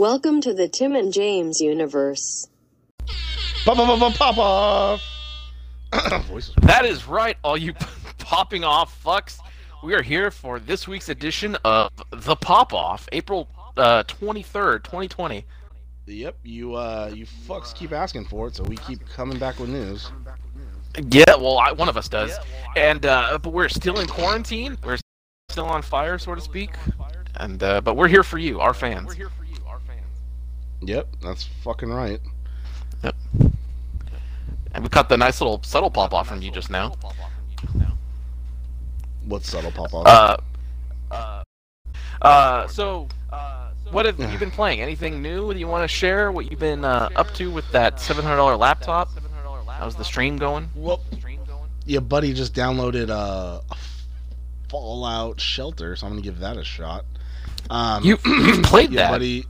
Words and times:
Welcome 0.00 0.40
to 0.40 0.54
the 0.54 0.66
Tim 0.66 0.96
and 0.96 1.12
James 1.12 1.60
universe. 1.60 2.48
Pop, 3.66 3.76
pop, 3.76 3.98
pop, 3.98 4.14
pop, 4.14 4.38
off. 4.38 5.02
That 6.62 6.86
is 6.86 7.06
right, 7.06 7.36
all 7.44 7.58
you 7.58 7.74
popping 8.18 8.64
off 8.64 8.98
fucks. 9.04 9.36
We 9.82 9.92
are 9.92 10.00
here 10.00 10.30
for 10.30 10.58
this 10.58 10.88
week's 10.88 11.10
edition 11.10 11.54
of 11.66 11.90
The 12.12 12.34
Pop 12.34 12.72
Off, 12.72 13.10
April 13.12 13.46
uh, 13.76 14.04
23rd, 14.04 14.84
2020. 14.84 15.44
Yep, 16.06 16.38
you 16.44 16.76
uh, 16.76 17.10
you 17.14 17.26
fucks 17.26 17.74
keep 17.74 17.92
asking 17.92 18.24
for 18.24 18.48
it, 18.48 18.56
so 18.56 18.64
we 18.64 18.76
keep 18.78 19.06
coming 19.06 19.38
back 19.38 19.58
with 19.58 19.68
news. 19.68 20.10
Yeah, 21.10 21.34
well, 21.36 21.58
I, 21.58 21.72
one 21.72 21.90
of 21.90 21.98
us 21.98 22.08
does. 22.08 22.38
And 22.74 23.04
uh, 23.04 23.36
but 23.36 23.52
we're 23.52 23.68
still 23.68 24.00
in 24.00 24.06
quarantine. 24.06 24.78
We're 24.82 24.96
still 25.50 25.66
on 25.66 25.82
fire, 25.82 26.16
so 26.16 26.34
to 26.34 26.40
speak. 26.40 26.70
And 27.36 27.62
uh, 27.62 27.82
but 27.82 27.98
we're 27.98 28.08
here 28.08 28.22
for 28.22 28.38
you, 28.38 28.60
our 28.60 28.72
fans. 28.72 29.14
Yep, 30.82 31.08
that's 31.22 31.44
fucking 31.62 31.90
right. 31.90 32.20
Yep. 33.04 33.14
And 34.72 34.82
we 34.84 34.88
got 34.88 35.08
the 35.08 35.16
nice 35.16 35.40
little 35.40 35.62
subtle 35.62 35.90
pop 35.90 36.14
off 36.14 36.28
from 36.28 36.42
you 36.42 36.50
just 36.50 36.70
now. 36.70 36.94
What's 39.26 39.48
subtle 39.50 39.70
pop 39.72 39.92
off? 39.94 40.06
Uh, 40.06 40.36
uh, 41.14 41.42
uh, 42.22 42.66
so, 42.68 43.08
what 43.90 44.06
have 44.06 44.18
you 44.18 44.38
been 44.38 44.50
playing? 44.50 44.80
Anything 44.82 45.20
new 45.22 45.48
that 45.52 45.58
you 45.58 45.66
want 45.68 45.84
to 45.84 45.88
share? 45.88 46.32
What 46.32 46.50
you've 46.50 46.60
been 46.60 46.84
uh, 46.84 47.10
up 47.16 47.32
to 47.34 47.50
with 47.50 47.70
that 47.72 47.96
$700 47.96 48.58
laptop? 48.58 49.10
How's 49.68 49.96
the 49.96 50.04
stream 50.04 50.36
going? 50.36 50.68
well, 50.74 51.00
your 51.86 52.02
buddy 52.02 52.34
just 52.34 52.54
downloaded 52.54 53.08
uh, 53.08 53.60
a 53.70 53.76
Fallout 54.68 55.40
Shelter, 55.40 55.96
so 55.96 56.06
I'm 56.06 56.12
gonna 56.12 56.22
give 56.22 56.38
that 56.40 56.56
a 56.56 56.64
shot. 56.64 57.04
Um, 57.70 58.04
You 58.04 58.18
you've 58.24 58.62
played 58.64 58.90
your 58.92 59.02
that? 59.02 59.10
buddy. 59.10 59.46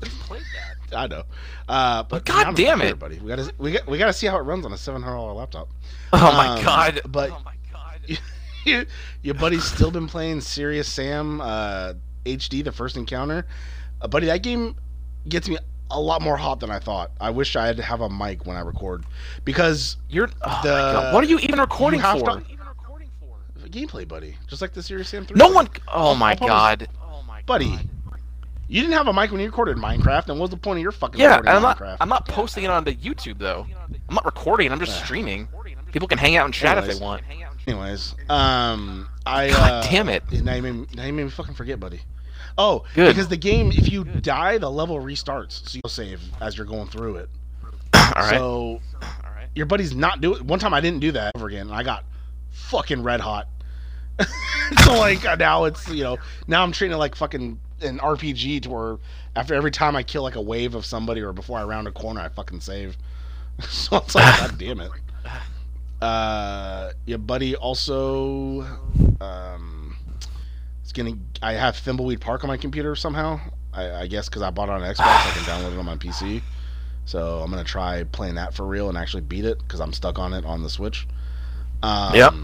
I 0.95 1.07
know. 1.07 1.23
Uh, 1.69 2.03
but 2.05 2.25
God 2.25 2.47
I'm 2.47 2.55
damn 2.55 2.81
it. 2.83 2.99
buddy. 2.99 3.19
We 3.19 3.29
gotta 3.29 3.53
we 3.59 3.73
got 3.73 3.87
we 3.87 3.99
gotta 3.99 4.13
see 4.13 4.27
how 4.27 4.37
it 4.39 4.43
runs 4.43 4.65
on 4.67 4.73
a 4.73 4.77
seven 4.79 5.03
hundred 5.03 5.17
dollar 5.17 5.33
laptop. 5.33 5.69
Oh 6.13 6.33
my 6.33 6.49
Um, 6.59 6.65
god! 6.65 7.01
but- 7.09 7.31
oh 7.31 7.43
my 7.45 7.55
god! 7.73 8.87
your 9.23 9.35
buddy's 9.35 9.65
still 9.65 9.91
been 9.91 10.07
playing 10.07 10.41
Serious 10.41 10.89
Sam 10.89 11.41
uh, 11.41 11.95
HD, 12.27 12.63
the 12.65 12.73
first 12.73 12.97
encounter. 12.97 13.47
Uh, 14.03 14.09
buddy, 14.09 14.27
that 14.27 14.43
game 14.43 14.77
gets 15.29 15.49
me 15.49 15.57
a 15.91 16.01
lot 16.01 16.21
more 16.23 16.37
hot 16.37 16.61
than 16.61 16.71
I 16.71 16.79
thought. 16.79 17.11
I 17.21 17.31
wish 17.31 17.57
I 17.57 17.67
had 17.67 17.77
to 17.79 17.83
have 17.83 18.01
a 18.01 18.09
mic 18.11 18.47
when 18.47 18.57
I 18.57 18.61
record 18.61 19.05
because 19.45 19.97
You're 20.09 20.29
oh 20.43 20.61
the- 20.63 20.69
my 20.71 20.93
god! 20.93 21.15
What 21.15 21.25
are 21.25 21.27
you 21.29 21.39
even 21.39 21.59
recording 21.61 22.01
you 22.01 22.07
for? 22.19 22.41
to- 22.41 22.45
gameplay, 23.71 24.07
buddy, 24.09 24.37
just 24.49 24.61
like 24.61 24.73
the 24.73 24.83
Serious 24.83 25.09
Sam 25.09 25.25
3. 25.25 25.37
No 25.39 25.47
thing. 25.47 25.55
one. 25.55 25.69
Oh 25.93 26.15
my 26.17 26.31
I'll 26.33 26.37
probably- 26.37 26.87
god! 26.87 26.89
buddy. 27.47 27.79
You 28.71 28.83
didn't 28.83 28.95
have 28.95 29.09
a 29.09 29.13
mic 29.13 29.33
when 29.33 29.41
you 29.41 29.47
recorded 29.47 29.77
Minecraft, 29.79 30.29
and 30.29 30.39
what's 30.39 30.53
the 30.53 30.57
point 30.57 30.79
of 30.79 30.83
your 30.83 30.93
fucking 30.93 31.21
Yeah, 31.21 31.39
and 31.39 31.45
recording 31.45 31.57
I'm 31.57 31.63
not. 31.63 31.79
Minecraft? 31.79 31.97
I'm 32.01 32.09
not 32.09 32.29
posting 32.29 32.63
it 32.63 32.71
onto 32.71 32.93
YouTube 32.93 33.39
though. 33.39 33.67
I'm 34.09 34.15
not 34.15 34.25
recording. 34.25 34.71
I'm 34.71 34.79
just 34.79 34.93
Yeah. 34.97 35.05
streaming. 35.05 35.49
People 35.91 36.07
can 36.07 36.19
hang 36.19 36.37
out 36.37 36.45
and 36.45 36.55
chat 36.55 36.79
if 36.79 36.87
they 36.87 36.95
want. 37.05 37.23
Anyways, 37.67 38.15
um, 38.29 39.09
I 39.27 39.49
God 39.51 39.73
uh, 39.73 39.83
damn 39.91 40.09
it. 40.09 40.23
Now 40.31 40.55
you, 40.55 40.63
made, 40.63 40.71
me- 40.73 40.87
now 40.95 41.05
you 41.05 41.13
made 41.13 41.25
me 41.25 41.31
fucking 41.31 41.55
forget, 41.55 41.81
buddy. 41.81 42.01
Oh, 42.57 42.85
Good. 42.95 43.09
because 43.09 43.27
the 43.27 43.37
game, 43.37 43.73
if 43.73 43.91
you 43.91 44.05
die, 44.05 44.59
the 44.59 44.71
level 44.71 44.99
restarts, 45.01 45.69
so 45.69 45.81
you'll 45.83 45.91
save 45.91 46.23
as 46.41 46.57
you're 46.57 46.67
going 46.67 46.87
through 46.87 47.17
it. 47.17 47.29
All 47.95 48.01
right. 48.17 48.31
So 48.31 48.81
your 49.57 49.67
buddy's 49.67 49.95
not 49.97 50.21
doing. 50.21 50.47
One 50.47 50.61
time 50.61 50.75
I 50.75 50.81
didn't 50.81 51.01
do 51.01 51.11
that 51.13 51.33
over 51.35 51.49
again, 51.49 51.67
and 51.67 51.75
I 51.75 51.83
got 51.83 52.05
fucking 52.51 53.03
red 53.03 53.21
hot. 53.21 53.49
so 54.85 54.93
like 54.97 55.25
uh, 55.25 55.35
now 55.35 55.65
it's 55.65 55.89
you 55.89 56.05
know 56.05 56.19
now 56.47 56.63
I'm 56.63 56.71
treating 56.73 56.95
it 56.95 56.99
like 56.99 57.17
fucking 57.17 57.59
an 57.83 57.99
RPG 57.99 58.63
to 58.63 58.71
where 58.71 58.99
after 59.37 59.55
every 59.55 59.71
time 59.71 59.97
I 59.97 60.03
kill 60.03 60.23
like 60.23 60.37
a 60.37 60.41
wave 60.41 60.75
of 60.75 60.85
somebody 60.85 61.21
or 61.21 61.33
before 61.33 61.59
I 61.59 61.65
round 61.65 61.89
a 61.89 61.93
corner 61.93 62.21
I 62.21 62.29
fucking 62.29 62.61
save. 62.61 62.97
so 63.69 63.99
it's 63.99 64.15
like 64.15 64.41
god 64.41 64.59
damn 64.59 64.81
it. 64.81 64.91
Uh, 66.01 66.93
your 67.05 67.19
buddy 67.19 67.55
also 67.57 68.63
um, 69.21 69.97
it's 70.83 70.93
gonna. 70.93 71.17
I 71.43 71.53
have 71.53 71.77
Thimbleweed 71.77 72.21
Park 72.21 72.43
on 72.43 72.49
my 72.49 72.57
computer 72.57 72.97
somehow. 72.97 73.41
I, 73.73 73.93
I 73.93 74.07
guess 74.09 74.29
because 74.29 74.43
I 74.43 74.51
bought 74.51 74.69
it 74.69 74.73
on 74.73 74.81
Xbox, 74.81 74.97
I 74.99 75.31
can 75.33 75.43
download 75.45 75.75
it 75.75 75.79
on 75.79 75.85
my 75.85 75.97
PC. 75.97 76.43
So 77.05 77.41
I'm 77.41 77.51
gonna 77.51 77.65
try 77.65 78.05
playing 78.05 78.35
that 78.37 78.55
for 78.55 78.67
real 78.67 78.89
and 78.89 78.99
actually 78.99 79.23
beat 79.23 79.45
it 79.45 79.59
because 79.59 79.81
I'm 79.81 79.93
stuck 79.93 80.19
on 80.19 80.33
it 80.33 80.45
on 80.45 80.63
the 80.63 80.71
Switch. 80.71 81.07
Um, 81.83 82.15
Yep. 82.15 82.35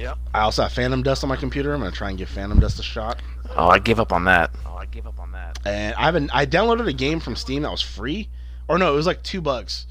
Yep. 0.00 0.18
I 0.32 0.40
also 0.40 0.62
have 0.62 0.72
Phantom 0.72 1.02
Dust 1.02 1.24
on 1.24 1.28
my 1.28 1.36
computer. 1.36 1.74
I'm 1.74 1.80
gonna 1.80 1.92
try 1.92 2.08
and 2.08 2.16
give 2.16 2.28
Phantom 2.28 2.58
Dust 2.58 2.78
a 2.78 2.82
shot. 2.82 3.20
Oh, 3.56 3.68
I 3.68 3.78
gave 3.78 3.98
up 3.98 4.12
on 4.12 4.24
that. 4.24 4.50
Oh, 4.66 4.76
I 4.76 4.86
gave 4.86 5.06
up 5.06 5.18
on 5.18 5.32
that. 5.32 5.58
And 5.64 5.94
I 5.94 6.02
haven't. 6.02 6.30
I 6.32 6.46
downloaded 6.46 6.88
a 6.88 6.92
game 6.92 7.20
from 7.20 7.36
Steam 7.36 7.62
that 7.62 7.70
was 7.70 7.82
free, 7.82 8.28
or 8.68 8.78
no, 8.78 8.92
it 8.92 8.96
was 8.96 9.06
like 9.06 9.22
two 9.22 9.40
bucks. 9.40 9.86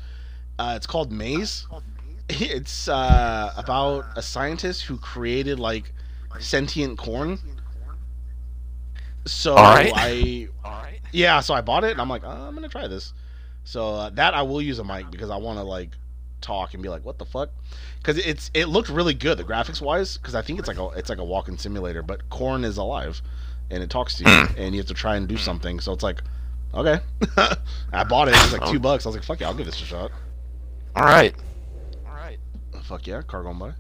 Uh, 0.58 0.74
it's 0.76 0.88
called 0.88 1.12
Maize. 1.12 1.68
It's 2.30 2.90
uh, 2.90 3.54
about 3.56 4.06
a 4.18 4.22
scientist 4.22 4.84
who 4.84 4.98
created 4.98 5.60
like 5.62 5.94
sentient 6.40 6.98
corn. 6.98 7.40
So 9.26 9.56
All 9.56 9.64
right. 9.64 9.92
I 9.96 10.48
All 10.66 10.72
right. 10.72 11.00
yeah, 11.14 11.40
so 11.40 11.54
I 11.54 11.62
bought 11.62 11.86
it 11.86 11.92
and 11.92 12.02
I'm 12.02 12.10
like, 12.10 12.24
oh, 12.26 12.30
I'm 12.30 12.54
gonna 12.54 12.68
try 12.68 12.88
this. 12.88 13.14
So 13.64 13.94
uh, 13.96 14.10
that 14.12 14.34
I 14.34 14.42
will 14.42 14.62
use 14.62 14.80
a 14.80 14.84
mic 14.84 15.10
because 15.10 15.30
I 15.30 15.38
want 15.38 15.58
to 15.58 15.64
like 15.64 15.92
talk 16.42 16.74
and 16.74 16.84
be 16.84 16.90
like, 16.90 17.06
what 17.06 17.18
the 17.18 17.26
fuck? 17.26 17.50
Because 17.98 18.18
it's 18.18 18.52
it 18.54 18.66
looked 18.66 18.90
really 18.90 19.14
good 19.14 19.38
the 19.38 19.46
graphics 19.46 19.82
wise 19.82 20.18
because 20.18 20.36
I 20.36 20.42
think 20.42 20.60
it's 20.60 20.68
like 20.68 20.78
a 20.80 20.90
it's 20.90 21.10
like 21.10 21.20
a 21.20 21.24
walking 21.24 21.58
simulator, 21.58 22.02
but 22.02 22.30
corn 22.30 22.66
is 22.66 22.78
alive 22.78 23.22
and 23.70 23.84
it 23.84 23.90
talks 23.90 24.16
to 24.16 24.24
you 24.24 24.48
and 24.58 24.74
you 24.74 24.80
have 24.82 24.88
to 24.88 24.94
try 24.94 25.16
and 25.16 25.28
do 25.28 25.38
something. 25.38 25.80
So 25.80 25.92
it's 25.94 26.04
like, 26.04 26.22
okay, 26.74 27.00
I 27.94 28.04
bought 28.04 28.28
it. 28.28 28.36
It 28.36 28.42
was 28.44 28.54
like 28.60 28.70
two 28.72 28.80
bucks. 28.80 29.06
I 29.06 29.10
was 29.10 29.16
like, 29.16 29.26
fuck 29.26 29.40
yeah, 29.40 29.48
I'll 29.48 29.54
give 29.56 29.66
this 29.66 29.82
a 29.82 29.86
shot. 29.86 30.12
All 30.96 31.04
right. 31.04 31.36
All 32.08 32.14
right. 32.14 32.38
Fuck 32.84 33.08
yeah, 33.08 33.22
cargo 33.22 33.54
buddy. 33.54 33.76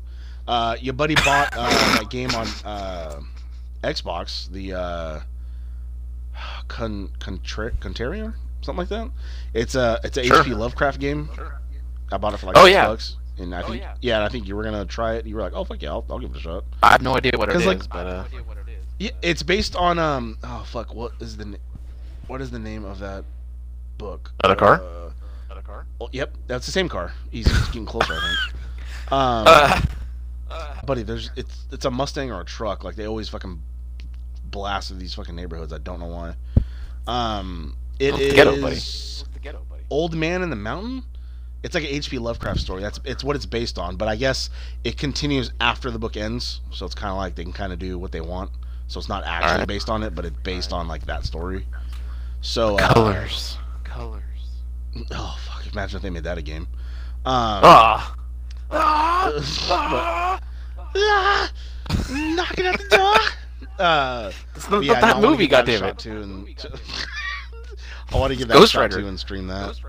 Uh, 0.47 0.75
your 0.79 0.93
buddy 0.93 1.15
bought 1.15 1.49
uh, 1.57 1.69
that 1.97 2.09
game 2.09 2.29
on 2.35 2.47
uh, 2.63 3.19
Xbox, 3.83 4.49
the 4.51 4.73
uh, 4.73 5.19
Con 6.67 7.09
Contra- 7.19 7.71
Contrarian, 7.73 8.33
something 8.61 8.77
like 8.79 8.89
that. 8.89 9.11
It's 9.53 9.75
a 9.75 9.99
it's 10.03 10.17
a 10.17 10.23
Sure. 10.23 10.43
HP 10.43 10.57
Lovecraft 10.57 10.99
game. 10.99 11.29
I 12.11 12.17
bought 12.17 12.33
it 12.33 12.37
for 12.37 12.45
like 12.47 12.57
Oh, 12.57 12.63
six 12.65 12.73
yeah. 12.73 12.87
bucks, 12.87 13.17
and 13.37 13.53
I 13.53 13.61
Oh, 13.63 13.67
think 13.67 13.81
yeah. 13.81 13.95
yeah. 14.01 14.15
and 14.17 14.23
I 14.25 14.29
think 14.29 14.47
you 14.47 14.55
were 14.55 14.63
gonna 14.63 14.85
try 14.85 15.15
it. 15.15 15.25
You 15.25 15.35
were 15.35 15.41
like, 15.41 15.53
oh 15.53 15.63
fuck 15.65 15.81
yeah, 15.81 15.89
I'll, 15.89 16.05
I'll 16.09 16.19
give 16.19 16.31
it 16.31 16.37
a 16.37 16.39
shot. 16.39 16.63
I 16.81 16.91
have 16.91 17.01
no 17.01 17.15
idea 17.15 17.31
what 17.35 17.49
it 17.49 17.55
is, 17.55 17.65
like- 17.65 17.89
but 17.89 18.07
uh, 18.07 18.23
Yeah, 18.99 19.11
it's 19.21 19.43
based 19.43 19.75
on 19.75 19.99
um 19.99 20.37
oh 20.43 20.65
fuck 20.67 20.93
what 20.93 21.13
is 21.19 21.37
the 21.37 21.45
na- 21.45 21.57
what 22.27 22.41
is 22.41 22.51
the 22.51 22.59
name 22.59 22.83
of 22.85 22.99
that 22.99 23.23
book? 23.97 24.31
Other 24.43 24.55
car? 24.55 24.81
Uh, 24.81 25.11
a 25.57 25.61
car. 25.61 25.85
oh, 25.99 26.09
yep, 26.11 26.35
that's 26.45 26.65
the 26.67 26.71
same 26.71 26.87
car. 26.87 27.13
He's, 27.31 27.47
he's 27.47 27.65
getting 27.67 27.85
closer, 27.85 28.13
I 28.13 28.19
think. 28.19 28.61
Um, 29.11 29.47
Uh, 30.49 30.81
buddy, 30.85 31.01
there's 31.03 31.31
it's 31.35 31.65
it's 31.71 31.85
a 31.85 31.91
Mustang 31.91 32.31
or 32.31 32.41
a 32.41 32.45
truck. 32.45 32.83
Like 32.83 32.95
they 32.95 33.07
always 33.07 33.29
fucking 33.29 33.61
blast 34.43 34.91
in 34.91 34.99
these 34.99 35.13
fucking 35.13 35.35
neighborhoods. 35.35 35.71
I 35.73 35.77
don't 35.77 35.99
know 35.99 36.07
why. 36.07 36.35
Um, 37.07 37.75
it 37.99 38.11
the 38.11 38.21
is 38.21 38.33
ghetto, 38.33 38.61
buddy. 38.61 38.75
the 39.33 39.39
ghetto, 39.41 39.65
buddy. 39.69 39.83
Old 39.89 40.13
Man 40.13 40.41
in 40.41 40.49
the 40.49 40.55
Mountain. 40.57 41.03
It's 41.63 41.73
like 41.73 41.83
an 41.85 41.89
H.P. 41.89 42.19
Lovecraft 42.19 42.59
story. 42.59 42.81
That's 42.81 42.99
it's 43.05 43.23
what 43.23 43.35
it's 43.35 43.45
based 43.45 43.77
on. 43.79 43.95
But 43.95 44.07
I 44.09 44.15
guess 44.15 44.49
it 44.83 44.97
continues 44.97 45.51
after 45.59 45.89
the 45.89 45.99
book 45.99 46.15
ends, 46.15 46.61
so 46.71 46.85
it's 46.85 46.95
kind 46.95 47.11
of 47.11 47.17
like 47.17 47.35
they 47.35 47.43
can 47.43 47.53
kind 47.53 47.73
of 47.73 47.79
do 47.79 47.97
what 47.97 48.11
they 48.11 48.21
want. 48.21 48.51
So 48.87 48.99
it's 48.99 49.09
not 49.09 49.23
actually 49.25 49.51
Alright. 49.51 49.67
based 49.67 49.89
on 49.89 50.03
it, 50.03 50.15
but 50.15 50.25
it's 50.25 50.37
based 50.43 50.71
on 50.73 50.87
like 50.87 51.05
that 51.07 51.25
story. 51.25 51.65
So 52.41 52.77
uh, 52.77 52.93
Colors. 52.93 53.57
Colors. 53.83 54.23
Oh 55.11 55.37
fuck! 55.45 55.65
Imagine 55.73 55.97
if 55.97 56.03
they 56.03 56.09
made 56.09 56.23
that 56.23 56.37
a 56.37 56.41
game. 56.41 56.67
Um, 57.25 57.61
Ah. 57.63 58.15
but- 58.69 58.77
Ah. 59.69 60.39
ah, 60.95 61.51
knocking 62.09 62.65
at 62.65 62.77
the 62.79 62.97
door. 62.97 63.15
Uh, 63.79 64.31
It's 64.55 64.67
not, 64.71 64.83
yeah, 64.83 64.93
not 64.93 65.01
no, 65.01 65.07
that 65.07 65.15
wanna 65.17 65.27
movie, 65.29 65.47
give 65.47 65.51
that 65.51 65.65
goddammit. 65.67 65.79
shot 65.79 65.99
too, 65.99 66.21
and 66.23 66.47
I 68.11 68.17
want 68.17 68.31
to 68.33 68.37
give 68.39 68.47
that 68.47 68.55
Ghost 68.55 68.71
a 68.71 68.73
shot 68.73 68.79
Rider. 68.81 69.01
too 69.01 69.07
and 69.07 69.19
stream 69.19 69.45
that. 69.47 69.79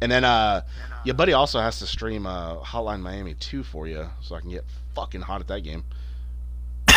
And 0.00 0.10
then 0.10 0.24
uh, 0.24 0.62
your 1.04 1.14
buddy 1.14 1.32
also 1.32 1.60
has 1.60 1.78
to 1.78 1.86
stream 1.86 2.26
uh, 2.26 2.56
Hotline 2.64 3.00
Miami 3.02 3.34
2 3.34 3.62
for 3.62 3.86
you, 3.86 4.08
so 4.22 4.34
I 4.34 4.40
can 4.40 4.50
get 4.50 4.64
fucking 4.96 5.20
hot 5.20 5.40
at 5.40 5.46
that 5.46 5.60
game. 5.62 5.84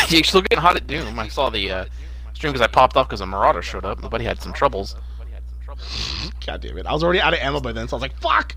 You're 0.18 0.24
still 0.24 0.42
getting 0.42 0.60
hot 0.60 0.76
at 0.76 0.88
Doom. 0.88 1.18
I 1.20 1.28
saw 1.28 1.50
the 1.50 1.72
uh, 1.72 1.86
stream 2.34 2.52
because 2.54 2.66
I 2.66 2.68
popped 2.72 2.96
off 2.98 3.08
because 3.08 3.22
a 3.22 3.26
Marauder 3.26 3.62
showed 3.62 3.86
up. 3.86 4.02
My 4.02 4.08
buddy 4.10 4.26
had 4.26 4.42
some 4.42 4.54
troubles. 4.54 4.96
God 6.46 6.62
damn 6.62 6.78
it! 6.78 6.86
I 6.86 6.94
was 6.94 7.04
already 7.04 7.22
out 7.22 7.34
of 7.34 7.40
ammo 7.40 7.60
by 7.60 7.72
then, 7.72 7.88
so 7.88 7.96
I 7.96 7.98
was 7.98 8.02
like, 8.02 8.20
"Fuck!" 8.20 8.56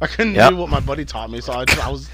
I 0.00 0.06
couldn't 0.06 0.34
Yep. 0.34 0.50
do 0.50 0.56
what 0.56 0.68
my 0.70 0.80
buddy 0.80 1.04
taught 1.04 1.30
me, 1.30 1.40
so 1.40 1.52
I, 1.52 1.64
I 1.82 1.90
was. 1.90 2.08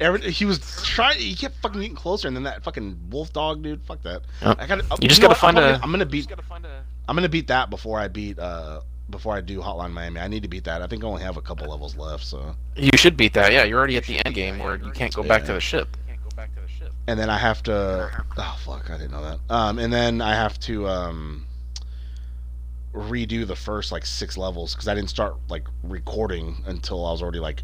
Every, 0.00 0.30
he 0.30 0.46
was 0.46 0.58
trying. 0.82 1.18
He 1.18 1.34
kept 1.34 1.56
fucking 1.60 1.80
getting 1.80 1.94
closer, 1.96 2.26
and 2.26 2.34
then 2.36 2.44
that 2.44 2.64
fucking 2.64 2.98
wolf 3.10 3.32
dog, 3.32 3.62
dude. 3.62 3.82
Fuck 3.84 4.02
that. 4.02 4.22
Yep. 4.42 4.56
I 4.60 4.66
gotta. 4.66 4.84
You, 5.00 5.08
just 5.08 5.20
gotta 5.20 5.32
what? 5.32 5.38
find 5.38 5.58
I'm 5.58 5.64
a- 5.64 5.66
probably- 5.78 5.84
I'm 5.84 5.90
gonna 5.92 6.06
beat. 6.06 6.32
I'm 7.08 7.16
gonna 7.16 7.28
beat 7.28 7.48
that 7.48 7.68
before 7.70 7.98
I 8.00 8.08
beat. 8.08 8.38
uh 8.38 8.80
Before 9.10 9.34
I 9.36 9.40
do 9.42 9.60
Hotline 9.60 9.92
Miami, 9.92 10.20
I 10.20 10.28
need 10.28 10.42
to 10.42 10.48
beat 10.48 10.64
that. 10.64 10.80
I 10.82 10.86
think 10.86 11.04
I 11.04 11.06
only 11.06 11.22
have 11.22 11.36
a 11.36 11.42
couple 11.42 11.68
levels 11.68 11.96
left, 11.96 12.24
so. 12.24 12.56
You 12.76 12.90
should 12.96 13.16
beat 13.16 13.34
that. 13.34 13.52
Yeah, 13.52 13.64
you're 13.64 13.78
already 13.78 13.96
at 13.98 14.04
the 14.06 14.24
end 14.24 14.34
game 14.34 14.58
where 14.58 14.76
you 14.76 14.90
can't 14.92 15.12
go 15.14 15.22
back 15.22 15.42
Yeah. 15.42 15.46
to 15.48 15.52
the 15.54 15.60
ship. 15.60 15.96
And 17.06 17.18
then 17.18 17.30
I 17.30 17.38
have 17.38 17.62
to. 17.64 18.10
Oh 18.36 18.56
fuck! 18.64 18.90
I 18.90 18.96
didn't 18.96 19.12
know 19.12 19.22
that. 19.22 19.38
Um, 19.54 19.78
and 19.78 19.92
then 19.92 20.20
I 20.20 20.34
have 20.34 20.58
to. 20.60 20.86
Um, 20.88 21.46
redo 22.92 23.46
the 23.46 23.54
first 23.54 23.92
like 23.92 24.04
six 24.04 24.36
levels 24.36 24.74
because 24.74 24.88
I 24.88 24.94
didn't 24.96 25.10
start 25.10 25.36
like 25.48 25.64
recording 25.84 26.56
until 26.66 27.06
I 27.06 27.12
was 27.12 27.22
already 27.22 27.38
like 27.38 27.62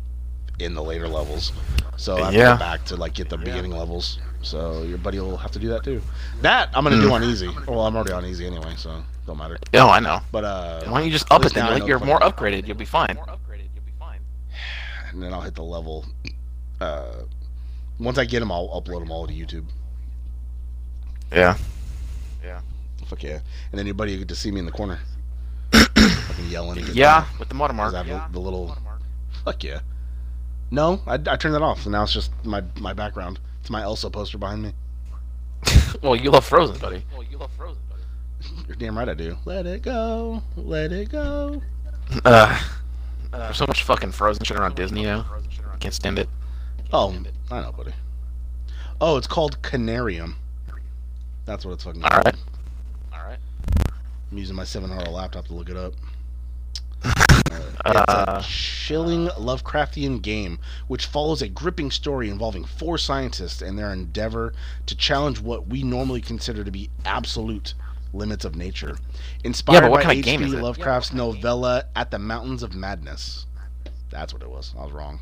in 0.61 0.75
the 0.75 0.83
later 0.83 1.09
levels. 1.09 1.53
So 1.97 2.17
I 2.17 2.27
have 2.27 2.35
to 2.35 2.39
Yeah. 2.39 2.53
go 2.53 2.59
back 2.59 2.85
to 2.87 2.97
like 2.97 3.15
get 3.15 3.29
the 3.29 3.37
beginning 3.37 3.73
levels. 3.73 4.19
So 4.43 4.85
your 4.85 4.99
buddy 4.99 5.19
will 5.19 5.37
have 5.37 5.51
to 5.53 5.59
do 5.59 5.69
that 5.71 5.83
too. 5.83 6.01
That 6.43 6.71
I'm 6.75 6.85
gonna 6.85 7.01
do 7.01 7.09
Mm. 7.09 7.13
on 7.13 7.25
easy. 7.25 7.49
Well, 7.67 7.81
I'm 7.87 7.97
already 7.97 8.13
on 8.13 8.25
easy 8.25 8.47
anyway, 8.47 8.75
so 8.77 9.03
don't 9.27 9.37
matter. 9.39 9.59
Oh, 9.75 9.89
I 9.89 9.99
know. 9.99 10.21
But 10.31 10.45
uh, 10.45 10.85
Why 10.85 10.99
don't 11.01 11.07
you 11.07 11.11
just 11.11 11.27
up 11.33 11.45
it 11.45 11.53
then? 11.53 11.65
now 11.65 11.71
I 11.71 11.73
Like, 11.73 11.81
know 11.81 11.87
You're 11.89 11.99
the 11.99 12.07
more 12.07 12.21
upgraded. 12.21 12.69
You'll 12.69 12.77
be 12.77 12.85
fine. 12.85 13.19
and 15.11 15.23
then 15.23 15.33
I'll 15.33 15.41
hit 15.41 15.55
the 15.57 15.65
level. 15.65 16.07
Uh, 16.81 17.23
once 17.99 18.19
I 18.19 18.25
get 18.25 18.41
them, 18.41 18.51
I'll 18.53 18.69
upload 18.69 19.01
them 19.01 19.11
all 19.11 19.27
to 19.27 19.33
YouTube. 19.33 19.65
Yeah. 21.33 21.57
Yeah. 22.45 22.61
Fuck 23.07 23.23
yeah! 23.23 23.39
And 23.71 23.79
then 23.79 23.87
your 23.87 23.95
buddy 23.95 24.13
will 24.13 24.21
get 24.21 24.29
to 24.29 24.35
see 24.35 24.51
me 24.51 24.59
in 24.59 24.67
the 24.67 24.73
corner, 24.73 24.99
fucking 25.73 26.49
yelling. 26.49 26.85
Yeah, 26.93 27.25
mad. 27.31 27.39
with 27.39 27.49
the 27.49 27.55
watermark. 27.57 27.93
'Cause 27.93 28.05
I 28.07 28.09
have 28.09 28.33
the, 28.33 28.39
the 28.39 28.45
little. 28.45 28.77
Fuck 29.45 29.63
yeah. 29.63 29.81
No, 30.73 31.01
I, 31.07 31.15
I 31.15 31.37
turned 31.37 31.55
that 31.55 31.63
off, 31.63 31.83
so 31.83 31.91
now 31.91 32.03
it's 32.03 32.13
just 32.13 32.33
my 32.45 32.65
my 32.81 32.93
background. 32.93 33.39
It's 33.61 33.71
my 33.71 33.83
Elsa 33.83 34.11
poster 34.11 34.39
behind 34.39 34.63
me. 34.63 34.73
Well, 36.03 36.17
you 36.17 36.31
love 36.31 36.45
Frozen, 36.45 36.79
buddy. 36.79 37.05
Well, 37.13 37.23
you 37.23 37.39
love 37.39 37.51
Frozen, 37.57 37.81
buddy. 37.89 38.03
You're 38.69 38.77
damn 38.77 38.99
right 38.99 39.09
I 39.09 39.15
do. 39.15 39.39
Let 39.45 39.67
it 39.67 39.83
go, 39.83 40.43
let 40.57 40.93
it 40.93 41.09
go. 41.11 41.63
Uh, 42.25 42.61
there's 43.33 43.57
so 43.57 43.67
much 43.69 43.83
fucking 43.85 44.11
Frozen 44.13 44.45
shit 44.45 44.57
around 44.59 44.75
Disney 44.75 45.05
now. 45.05 45.25
I 45.73 45.77
can't 45.79 45.95
stand 45.95 46.19
it. 46.19 46.29
Oh, 46.99 47.15
I 47.51 47.61
know, 47.61 47.73
buddy. 47.73 47.93
Oh, 49.01 49.17
it's 49.19 49.27
called 49.27 49.61
Conarium. 49.63 50.35
That's 51.45 51.65
what 51.65 51.73
it's 51.73 51.85
fucking 51.85 52.03
All 52.03 52.09
called. 52.11 52.25
right. 52.25 52.35
All 53.13 53.25
right. 53.27 53.39
I'm 54.33 54.39
using 54.39 54.57
my 54.57 54.65
700 54.65 55.09
laptop 55.09 55.47
to 55.49 55.53
look 55.55 55.69
it 55.71 55.77
up. 55.77 55.93
Uh, 57.53 57.61
it's 57.61 58.13
Uh, 58.13 58.25
a 58.41 58.43
chilling 58.43 59.29
Lovecraftian 59.29 60.21
game 60.21 60.59
which 60.89 61.07
follows 61.07 61.41
a 61.41 61.49
gripping 61.49 61.91
story 61.93 62.29
involving 62.29 62.65
four 62.65 62.99
scientists 62.99 63.63
and 63.63 63.79
their 63.79 63.93
endeavor 63.93 64.53
to 64.87 64.97
challenge 64.97 65.41
what 65.41 65.69
we 65.69 65.83
normally 65.85 66.21
consider 66.21 66.65
to 66.65 66.71
be 66.73 66.91
absolute 67.05 67.75
limits 68.13 68.45
of 68.45 68.57
nature. 68.57 68.99
Inspired 69.45 69.83
but 69.83 69.91
what 69.93 69.99
by 69.99 70.03
kind 70.05 70.19
of 70.19 70.25
game 70.25 70.41
H.P. 70.41 70.49
is 70.53 70.59
it? 70.59 70.63
Lovecraft's 70.63 71.13
novella 71.13 71.85
At 71.95 72.11
the 72.11 72.19
Mountains 72.19 72.63
of 72.65 72.75
Madness. 72.75 73.47
That's 74.11 74.33
what 74.33 74.43
it 74.43 74.51
was. 74.51 74.75
I 74.77 74.83
was 74.83 74.93
wrong. 74.93 75.21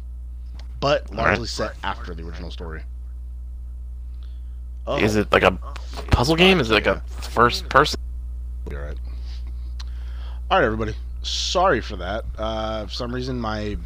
But 0.84 1.10
largely 1.14 1.46
set 1.46 1.76
after 1.82 2.14
the 2.14 2.22
original 2.26 2.50
story. 2.50 2.82
Oh, 4.86 4.98
Is 4.98 5.16
it 5.16 5.32
like 5.32 5.42
a 5.42 5.52
puzzle 6.10 6.36
game? 6.36 6.60
Is 6.60 6.70
it 6.70 6.75
like 6.75 6.86
a 6.86 7.00
first 7.08 7.70
person? 7.70 7.98
All 8.70 8.76
right. 8.76 8.98
All 10.50 10.58
right, 10.58 10.64
everybody. 10.66 10.92
Sorry 11.22 11.81
for 11.81 11.96
that. 11.96 12.26
Uh, 12.36 12.84
for 12.84 12.92
some 12.92 13.14
reason, 13.14 13.40
my 13.40 13.78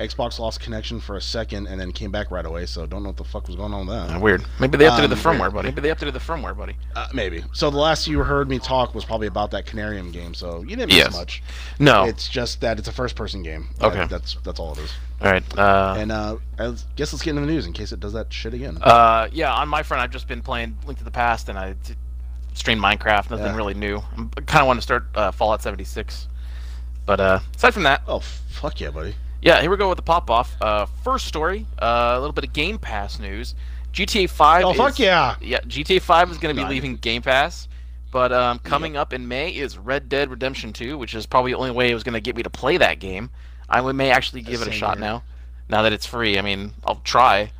Xbox 0.00 0.38
lost 0.38 0.60
connection 0.60 0.98
for 0.98 1.16
a 1.16 1.20
second 1.20 1.66
and 1.66 1.80
then 1.80 1.92
came 1.92 2.10
back 2.10 2.30
right 2.30 2.44
away. 2.46 2.66
So 2.66 2.86
don't 2.86 3.02
know 3.02 3.10
what 3.10 3.16
the 3.18 3.24
fuck 3.24 3.46
was 3.46 3.54
going 3.56 3.72
on 3.74 3.86
with 3.86 3.96
Uh, 3.96 4.06
that. 4.06 4.20
weird. 4.20 4.44
Maybe 4.58 4.78
they 4.78 4.86
updated 4.86 5.10
the 5.10 5.28
Um, 5.28 5.38
firmware, 5.38 5.52
buddy. 5.52 5.68
Maybe 5.68 5.82
they 5.82 5.90
updated 5.90 6.14
the 6.14 6.18
firmware, 6.20 6.56
buddy. 6.56 6.76
Uh, 6.96 7.06
maybe. 7.12 7.44
So 7.52 7.70
the 7.70 7.76
last 7.76 8.06
you 8.08 8.18
heard 8.20 8.48
me 8.48 8.58
talk 8.58 8.94
was 8.94 9.04
probably 9.04 9.26
about 9.26 9.50
that 9.52 9.66
Conarium 9.66 10.12
game. 10.12 10.32
So 10.34 10.60
you 10.62 10.74
didn't 10.76 10.88
miss 10.88 10.96
Yes. 10.96 11.12
much. 11.12 11.42
No. 11.78 12.04
It's 12.04 12.28
just 12.28 12.60
that 12.62 12.78
it's 12.78 12.88
a 12.88 12.92
first-person 12.92 13.42
game. 13.42 13.68
Okay. 13.80 13.98
That- 13.98 14.08
that's 14.10 14.36
that's 14.42 14.58
all 14.58 14.72
it 14.72 14.78
is. 14.78 14.90
All 15.22 15.30
right. 15.30 15.58
Uh, 15.58 15.94
And 15.98 16.10
uh, 16.10 16.36
I 16.58 16.74
guess 16.96 17.12
let's 17.12 17.22
get 17.22 17.30
into 17.30 17.42
the 17.42 17.46
news 17.52 17.66
in 17.66 17.72
case 17.74 17.92
it 17.92 18.00
does 18.00 18.14
that 18.14 18.32
shit 18.32 18.54
again. 18.54 18.78
uh, 18.82 19.28
yeah, 19.32 19.52
on 19.52 19.68
my 19.68 19.82
front, 19.82 20.02
I've 20.02 20.10
just 20.10 20.26
been 20.26 20.40
playing 20.42 20.78
Link 20.86 20.98
to 20.98 21.04
the 21.04 21.10
Past, 21.10 21.48
and 21.50 21.58
I 21.58 21.74
t- 21.84 21.94
streamed 22.54 22.80
Minecraft. 22.82 23.30
Nothing 23.30 23.46
Yeah. 23.46 23.56
really 23.56 23.74
new. 23.74 23.98
I 24.16 24.40
kind 24.46 24.62
of 24.62 24.66
want 24.66 24.78
to 24.78 24.82
start 24.82 25.06
uh, 25.14 25.30
Fallout 25.30 25.62
76. 25.62 26.26
But 27.06 27.20
uh, 27.20 27.40
aside 27.56 27.74
from 27.74 27.82
that, 27.84 28.02
oh 28.08 28.20
fuck 28.20 28.80
yeah, 28.80 28.90
buddy. 28.90 29.14
Yeah, 29.42 29.60
here 29.60 29.70
we 29.70 29.76
go 29.76 29.88
with 29.88 29.96
the 29.96 30.02
pop 30.02 30.30
off. 30.30 30.56
Uh, 30.60 30.86
first 31.04 31.26
story, 31.26 31.66
uh, 31.80 32.14
a 32.16 32.20
little 32.20 32.32
bit 32.32 32.44
of 32.44 32.52
Game 32.52 32.78
Pass 32.78 33.18
news. 33.18 33.54
GTA 33.92 34.30
5. 34.30 34.64
Oh 34.64 34.70
is, 34.70 34.76
fuck 34.76 34.98
yeah. 34.98 35.36
Yeah, 35.40 35.60
GTA 35.60 36.00
5 36.00 36.30
is 36.30 36.38
going 36.38 36.54
to 36.54 36.62
be 36.62 36.68
leaving 36.68 36.96
Game 36.96 37.22
Pass. 37.22 37.68
But 38.12 38.32
um, 38.32 38.58
coming 38.60 38.96
up 38.96 39.12
in 39.12 39.28
May 39.28 39.50
is 39.50 39.78
Red 39.78 40.08
Dead 40.08 40.30
Redemption 40.30 40.72
2, 40.72 40.98
which 40.98 41.14
is 41.14 41.26
probably 41.26 41.52
the 41.52 41.58
only 41.58 41.70
way 41.70 41.90
it 41.90 41.94
was 41.94 42.02
going 42.02 42.14
to 42.14 42.20
get 42.20 42.36
me 42.36 42.42
to 42.42 42.50
play 42.50 42.76
that 42.76 42.98
game. 42.98 43.30
I 43.68 43.80
may 43.92 44.10
actually 44.10 44.42
give 44.42 44.62
it 44.62 44.68
a 44.68 44.72
shot 44.72 44.96
here. 44.96 45.06
now. 45.06 45.22
Now 45.68 45.82
that 45.82 45.92
it's 45.92 46.06
free, 46.06 46.36
I 46.36 46.42
mean, 46.42 46.72
I'll 46.84 47.00
try. 47.04 47.52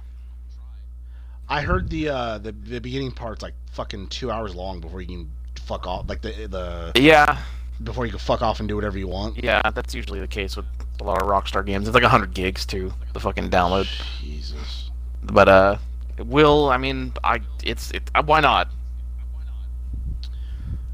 I 1.48 1.62
heard 1.62 1.90
the 1.90 2.08
uh 2.08 2.38
the, 2.38 2.52
the 2.52 2.80
beginning 2.80 3.10
part's 3.10 3.42
like 3.42 3.54
fucking 3.72 4.08
two 4.08 4.30
hours 4.30 4.54
long 4.54 4.80
before 4.80 5.00
you 5.00 5.06
can 5.06 5.30
fuck 5.64 5.86
off. 5.86 6.08
Like 6.08 6.22
the 6.22 6.46
the 6.46 6.92
Yeah, 7.00 7.38
before 7.82 8.06
you 8.06 8.12
can 8.12 8.20
fuck 8.20 8.42
off 8.42 8.60
and 8.60 8.68
do 8.68 8.76
whatever 8.76 8.98
you 8.98 9.08
want. 9.08 9.42
yeah, 9.42 9.62
that's 9.70 9.94
usually 9.94 10.20
the 10.20 10.28
case 10.28 10.56
with 10.56 10.66
a 11.00 11.04
lot 11.04 11.22
of 11.22 11.28
Rockstar 11.28 11.64
games. 11.64 11.88
It's 11.88 11.94
like 11.94 12.02
100 12.02 12.34
gigs 12.34 12.66
too, 12.66 12.92
the 13.12 13.20
fucking 13.20 13.50
download. 13.50 13.88
Jesus. 14.20 14.90
But 15.22 15.48
uh, 15.48 15.76
it 16.18 16.26
will 16.26 16.68
I 16.68 16.76
mean, 16.76 17.12
I 17.24 17.40
it's 17.64 17.90
it. 17.90 18.10
Uh, 18.14 18.22
why 18.22 18.40
not? 18.40 18.68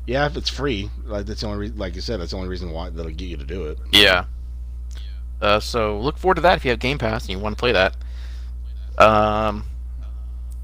Yeah, 0.07 0.27
if 0.27 0.37
it's 0.37 0.49
free, 0.49 0.89
like 1.05 1.27
that's 1.27 1.41
the 1.41 1.49
only 1.49 1.69
re- 1.69 1.77
like 1.77 1.95
you 1.97 2.01
said, 2.01 2.21
that's 2.21 2.31
the 2.31 2.37
only 2.37 2.49
reason 2.49 2.71
why 2.71 2.91
that'll 2.91 3.11
get 3.11 3.27
you 3.27 3.37
to 3.37 3.45
do 3.45 3.67
it. 3.67 3.79
Yeah. 3.93 4.27
Uh, 5.41 5.61
so 5.61 5.99
look 5.99 6.17
forward 6.17 6.37
to 6.37 6.41
that 6.43 6.57
if 6.57 6.65
you 6.65 6.71
have 6.71 6.79
Game 6.79 6.99
Pass 6.99 7.25
and 7.25 7.31
you 7.31 7.39
want 7.39 7.57
to 7.57 7.61
play 7.61 7.73
that. 7.73 7.97
Um. 8.99 9.65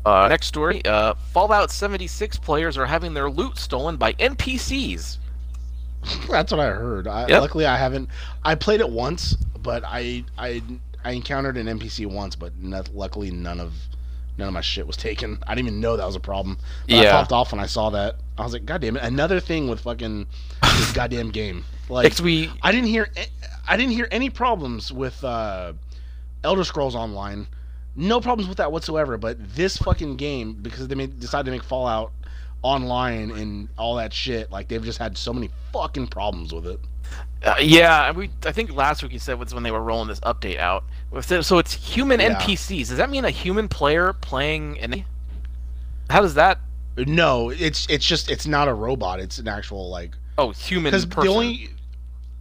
Uh, 0.05 0.27
next 0.29 0.47
story. 0.47 0.85
Uh, 0.85 1.15
Fallout 1.33 1.71
76 1.71 2.37
players 2.39 2.77
are 2.77 2.87
having 2.87 3.15
their 3.15 3.31
loot 3.31 3.57
stolen 3.57 3.97
by 3.97 4.13
NPCs. 4.15 5.19
That's 6.31 6.51
what 6.53 6.61
I 6.61 6.67
heard. 6.71 7.07
I, 7.07 7.29
Yep. 7.29 7.41
Luckily, 7.41 7.67
I 7.67 7.77
haven't. 7.77 8.09
I 8.45 8.55
played 8.55 8.81
it 8.81 8.91
once, 8.91 9.35
but 9.63 9.83
I 9.87 10.25
I 10.39 10.63
I 11.05 11.13
encountered 11.13 11.57
an 11.57 11.67
NPC 11.67 12.07
once, 12.07 12.37
but 12.37 12.53
not, 12.61 12.95
luckily 12.95 13.31
none 13.31 13.61
of 13.61 13.73
none 14.39 14.49
of 14.49 14.55
my 14.55 14.61
shit 14.61 14.87
was 14.87 14.97
taken. 14.97 15.39
I 15.47 15.55
didn't 15.55 15.69
even 15.69 15.81
know 15.81 15.97
that 15.97 16.07
was 16.07 16.17
a 16.17 16.21
problem. 16.21 16.59
But 16.89 16.97
I 16.97 17.03
Yeah. 17.03 17.13
popped 17.13 17.33
off 17.33 17.53
when 17.53 17.61
I 17.61 17.67
saw 17.67 17.91
that. 17.91 18.17
I 18.39 18.43
was 18.45 18.53
like, 18.53 18.65
God 18.65 18.81
damn 18.81 18.97
it! 18.97 19.03
Another 19.03 19.41
thing 19.41 19.69
with 19.69 19.81
fucking 19.81 20.27
this 20.63 20.93
goddamn 20.95 21.31
game. 21.31 21.65
Like 21.89 22.19
we. 22.19 22.51
I 22.63 22.73
didn't 22.73 22.89
hear 22.89 23.09
I 23.69 23.77
didn't 23.77 23.93
hear 23.93 24.09
any 24.11 24.31
problems 24.31 24.91
with 24.93 25.23
uh, 25.23 25.73
Elder 26.43 26.65
Scrolls 26.65 26.95
Online. 26.97 27.47
No 27.95 28.21
problems 28.21 28.49
with 28.49 28.57
that 28.57 28.73
whatsoever. 28.73 29.19
But 29.19 29.37
this 29.55 29.77
fucking 29.77 30.17
game, 30.17 30.55
because 30.55 30.89
they 30.89 30.95
made, 30.95 31.21
decided 31.21 31.45
to 31.45 31.51
make 31.51 31.63
Fallout 31.63 32.11
online 32.63 33.31
and 33.33 33.69
all 33.77 33.97
that 33.97 34.13
shit, 34.13 34.51
like 34.51 34.69
they've 34.69 34.85
just 34.85 34.99
had 34.99 35.17
so 35.19 35.33
many 35.33 35.51
fucking 35.73 36.07
problems 36.09 36.53
with 36.55 36.67
it. 36.67 36.81
Uh, 37.45 37.57
yeah, 37.61 38.11
we. 38.13 38.31
I 38.47 38.53
think 38.53 38.73
last 38.75 39.03
week 39.03 39.13
you 39.13 39.19
said 39.19 39.39
was 39.39 39.53
when 39.53 39.65
they 39.65 39.73
were 39.73 39.83
rolling 39.83 40.09
this 40.09 40.21
update 40.21 40.59
out. 40.59 40.85
So 41.43 41.59
it's 41.59 41.73
human 41.75 42.21
Yeah. 42.21 42.39
NPCs. 42.41 42.89
Does 42.89 42.97
that 42.97 43.11
mean 43.11 43.25
a 43.25 43.31
human 43.31 43.69
player 43.69 44.13
playing 44.13 44.79
an? 44.79 45.05
How 46.09 46.21
does 46.23 46.35
that? 46.35 46.59
No, 46.97 47.51
it's 47.51 47.87
it's 47.91 48.07
just 48.07 48.31
it's 48.31 48.47
not 48.47 48.69
a 48.69 48.75
robot. 48.75 49.19
It's 49.19 49.39
an 49.39 49.49
actual 49.49 49.91
like 49.91 50.13
Oh, 50.39 50.51
human 50.53 50.91
because 50.91 51.05
person. 51.07 51.25
the 51.29 51.35
only 51.35 51.69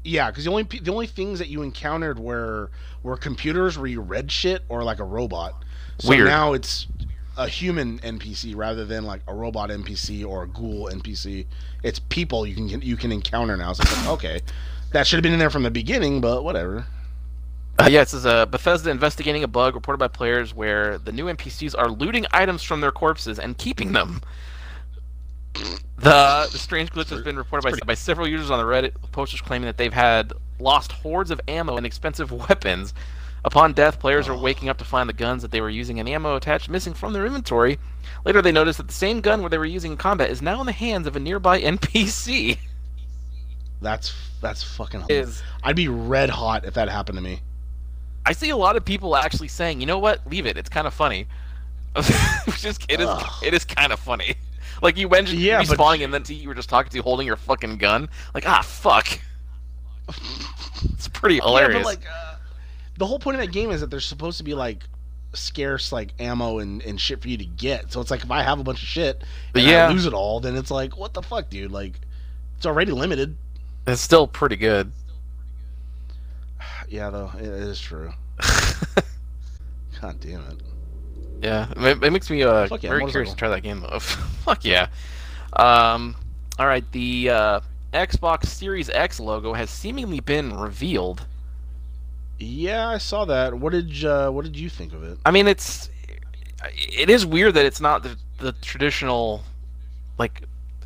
yeah 0.04 0.30
because 0.30 0.46
the 0.46 0.52
only 0.52 0.64
the 0.64 0.92
only 0.92 1.08
things 1.08 1.40
that 1.40 1.48
you 1.50 1.62
encountered 1.64 2.20
were 2.20 2.70
were 3.04 3.18
computers 3.18 3.78
where 3.78 3.88
you 3.88 4.02
read 4.02 4.32
shit 4.32 4.62
or 4.70 4.84
like 4.84 5.00
a 5.00 5.04
robot. 5.04 5.64
So 6.00 6.10
Weird. 6.10 6.28
now 6.28 6.54
it's 6.54 6.88
a 7.42 7.48
human 7.48 8.00
NPC 8.00 8.56
rather 8.56 8.86
than 8.86 9.04
like 9.04 9.22
a 9.28 9.34
robot 9.34 9.70
NPC 9.70 10.26
or 10.26 10.44
a 10.44 10.48
ghoul 10.48 10.90
NPC. 10.92 11.46
It's 11.84 12.00
people 12.00 12.46
you 12.46 12.56
can 12.56 12.82
you 12.82 12.96
can 12.96 13.12
encounter 13.12 13.58
now. 13.58 13.74
So 13.74 13.84
like 13.84 14.08
okay, 14.10 14.42
that 14.92 15.08
should 15.08 15.18
have 15.18 15.24
been 15.24 15.34
in 15.34 15.40
there 15.40 15.50
from 15.50 15.64
the 15.64 15.72
beginning, 15.72 16.22
but 16.22 16.44
whatever. 16.44 16.86
Uh, 17.80 17.88
yeah, 17.90 18.02
it 18.02 18.10
says 18.10 18.26
uh, 18.26 18.46
Bethesda 18.46 18.92
investigating 18.92 19.44
a 19.44 19.48
bug 19.48 19.74
reported 19.74 19.98
by 19.98 20.08
players 20.08 20.54
where 20.54 20.98
the 21.00 21.12
new 21.12 21.26
NPCs 21.26 21.74
are 21.78 21.90
looting 21.90 22.26
items 22.32 22.62
from 22.62 22.82
their 22.82 22.92
corpses 22.92 23.40
and 23.40 23.58
keeping 23.58 23.94
them. 23.94 24.22
The, 25.54 26.48
the 26.52 26.58
strange 26.58 26.92
glitch 26.92 27.10
has 27.10 27.22
been 27.22 27.38
reported 27.38 27.72
by, 27.72 27.78
by 27.86 27.94
several 27.96 28.28
users 28.28 28.52
on 28.52 28.60
the 28.60 28.66
Reddit, 28.66 28.94
posters 29.12 29.42
claiming 29.42 29.66
that 29.66 29.78
they've 29.78 29.94
had 29.94 30.34
lost 30.60 30.92
hordes 30.92 31.32
of 31.32 31.42
ammo 31.48 31.78
and 31.78 31.86
expensive 31.86 32.32
weapons. 32.50 32.94
Upon 33.44 33.74
death, 33.74 34.00
players 34.00 34.28
are 34.30 34.38
waking 34.38 34.70
up 34.70 34.78
to 34.78 34.86
find 34.86 35.10
the 35.10 35.14
guns 35.14 35.42
that 35.42 35.50
they 35.52 35.62
were 35.62 35.70
using 35.70 36.00
and 36.00 36.08
ammo 36.08 36.36
attached 36.36 36.70
missing 36.70 36.94
from 36.94 37.12
their 37.14 37.26
inventory. 37.26 37.80
Later, 38.24 38.42
they 38.42 38.52
notice 38.52 38.78
that 38.78 38.88
the 38.88 38.94
same 38.94 39.20
gun 39.22 39.42
where 39.42 39.50
they 39.50 39.58
were 39.58 39.66
using 39.66 39.92
in 39.94 39.98
combat 39.98 40.30
is 40.30 40.42
now 40.42 40.60
in 40.60 40.68
the 40.68 40.72
hands 40.72 41.08
of 41.08 41.16
a 41.16 41.20
nearby 41.20 41.60
NPC. 41.62 42.58
That's 43.82 44.14
that's 44.42 44.64
fucking. 44.64 45.06
Is 45.10 45.42
I'd 45.64 45.76
be 45.76 45.88
red 45.88 46.30
hot 46.30 46.66
if 46.66 46.76
that 46.76 46.88
happened 46.90 47.18
to 47.18 47.24
me. 47.24 47.42
I 48.26 48.34
see 48.34 48.52
a 48.52 48.58
lot 48.58 48.76
of 48.76 48.86
people 48.86 49.16
actually 49.16 49.48
saying, 49.48 49.80
you 49.82 49.88
know 49.88 49.98
what, 49.98 50.20
leave 50.30 50.46
it. 50.46 50.56
It's 50.56 50.70
kind 50.70 50.86
of 50.86 50.94
funny. 50.94 51.26
Which 52.46 52.64
is 52.64 52.78
it 52.88 53.00
is 53.02 53.08
Ugh. 53.10 53.32
it 53.44 53.54
is 53.54 53.66
kind 53.66 53.92
of 53.92 54.00
funny. 54.00 54.36
Like 54.82 54.98
you 54.98 55.08
mentioned 55.10 55.40
Yeah, 55.40 55.62
but- 55.68 56.02
and 56.02 56.12
then 56.12 56.24
you 56.28 56.48
were 56.48 56.56
just 56.56 56.68
talking 56.70 56.90
to 56.90 56.96
you 56.96 57.04
holding 57.04 57.28
your 57.28 57.36
fucking 57.36 57.78
gun. 57.78 58.10
Like 58.34 58.48
ah 58.50 58.64
fuck. 58.64 59.20
it's 60.10 61.08
pretty 61.10 61.36
hilarious. 61.36 61.76
Yeah, 61.76 61.84
but 61.84 61.86
like 61.86 62.06
uh, 62.12 62.31
the 63.02 63.08
whole 63.08 63.18
point 63.18 63.34
of 63.34 63.42
that 63.42 63.52
game 63.52 63.72
is 63.72 63.82
that 63.82 63.90
there's 63.90 64.06
supposed 64.06 64.38
to 64.38 64.44
be 64.44 64.54
like 64.54 64.84
scarce 65.34 65.92
like 65.92 66.14
ammo 66.20 66.60
and, 66.60 66.84
and 66.84 67.02
shit 67.02 67.20
for 67.20 67.30
you 67.30 67.38
to 67.38 67.46
get. 67.46 67.92
So 67.92 68.00
it's 68.00 68.12
like 68.12 68.24
if 68.24 68.30
I 68.30 68.44
have 68.44 68.60
a 68.60 68.64
bunch 68.64 68.84
of 68.84 68.88
shit 68.88 69.24
and 69.56 69.64
Yeah. 69.64 69.88
I 69.88 69.92
lose 69.92 70.06
it 70.06 70.14
all, 70.14 70.40
then 70.40 70.56
it's 70.56 70.70
like 70.70 70.96
what 70.96 71.16
the 71.16 71.24
fuck, 71.24 71.50
dude? 71.50 71.72
Like 71.72 72.00
it's 72.58 72.68
already 72.68 72.92
limited. 72.92 73.36
It's 73.88 74.04
still 74.04 74.28
pretty 74.28 74.56
good. 74.56 74.92
Yeah, 76.90 77.10
though 77.10 77.32
it 77.40 77.46
is 77.46 77.80
true. 77.80 78.12
God 80.02 80.20
damn 80.20 80.42
it. 80.42 80.62
Yeah, 81.42 81.72
it, 81.78 82.04
it 82.04 82.12
makes 82.12 82.30
me 82.30 82.44
uh, 82.44 82.68
yeah, 82.70 82.78
very 82.90 83.10
curious 83.10 83.32
to 83.32 83.36
try 83.36 83.50
that 83.50 83.62
game 83.62 83.80
though. 83.80 83.98
Fuck 84.00 84.64
yeah. 84.64 84.90
Um, 85.54 86.16
all 86.60 86.68
right, 86.68 86.84
the 86.92 87.30
uh, 87.32 87.60
Xbox 87.94 88.46
Series 88.46 88.92
X 88.92 89.20
logo 89.20 89.54
has 89.54 89.72
seemingly 89.72 90.20
been 90.20 90.56
revealed. 90.56 91.26
Yeah, 92.42 92.90
I 92.90 92.98
saw 92.98 93.26
that. 93.26 93.54
What 93.54 93.72
did 93.72 93.92
you, 94.02 94.10
uh, 94.10 94.32
what 94.32 94.46
did 94.46 94.58
you 94.58 94.68
think 94.68 94.94
of 94.94 95.04
it? 95.04 95.20
I 95.26 95.32
mean, 95.32 95.48
it's 95.48 95.90
it 96.76 97.10
is 97.10 97.26
weird 97.26 97.54
that 97.54 97.66
it's 97.66 97.82
not 97.82 98.04
the, 98.04 98.18
the 98.40 98.52
traditional 98.54 99.44
like 100.18 100.44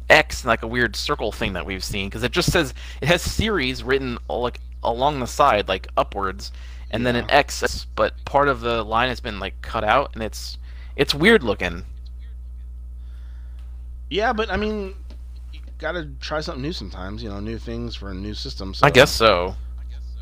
X 0.10 0.46
like 0.46 0.64
a 0.64 0.68
weird 0.68 0.96
circle 0.96 1.32
thing 1.32 1.54
that 1.54 1.66
we've 1.66 1.84
seen 1.84 2.08
because 2.08 2.24
it 2.24 2.32
just 2.32 2.52
says 2.52 2.74
it 3.02 3.08
has 3.08 3.22
series 3.22 3.84
written 3.84 4.18
uh, 4.30 4.38
like 4.38 4.60
along 4.84 5.20
the 5.20 5.28
side 5.28 5.68
like 5.68 5.88
upwards 5.98 6.52
and 6.92 7.06
then 7.06 7.16
an 7.16 7.30
X 7.30 7.86
but 7.96 8.14
part 8.26 8.48
of 8.48 8.62
the 8.62 8.84
line 8.84 9.10
has 9.10 9.20
been 9.20 9.40
like 9.40 9.60
cut 9.62 9.84
out 9.84 10.12
and 10.14 10.24
it's 10.24 10.58
it's 10.96 11.14
weird 11.14 11.44
looking. 11.44 11.84
Yeah, 14.10 14.34
but 14.34 14.52
I 14.52 14.58
mean, 14.58 14.94
you 15.52 15.60
gotta 15.80 16.10
try 16.20 16.42
something 16.42 16.62
new 16.62 16.74
sometimes. 16.74 17.24
You 17.24 17.30
know, 17.30 17.40
new 17.40 17.58
things 17.58 17.96
for 17.96 18.12
a 18.12 18.14
new 18.14 18.34
system. 18.34 18.74
So 18.74 18.86
I 18.86 18.92
guess 18.92 19.12
so. 19.12 19.56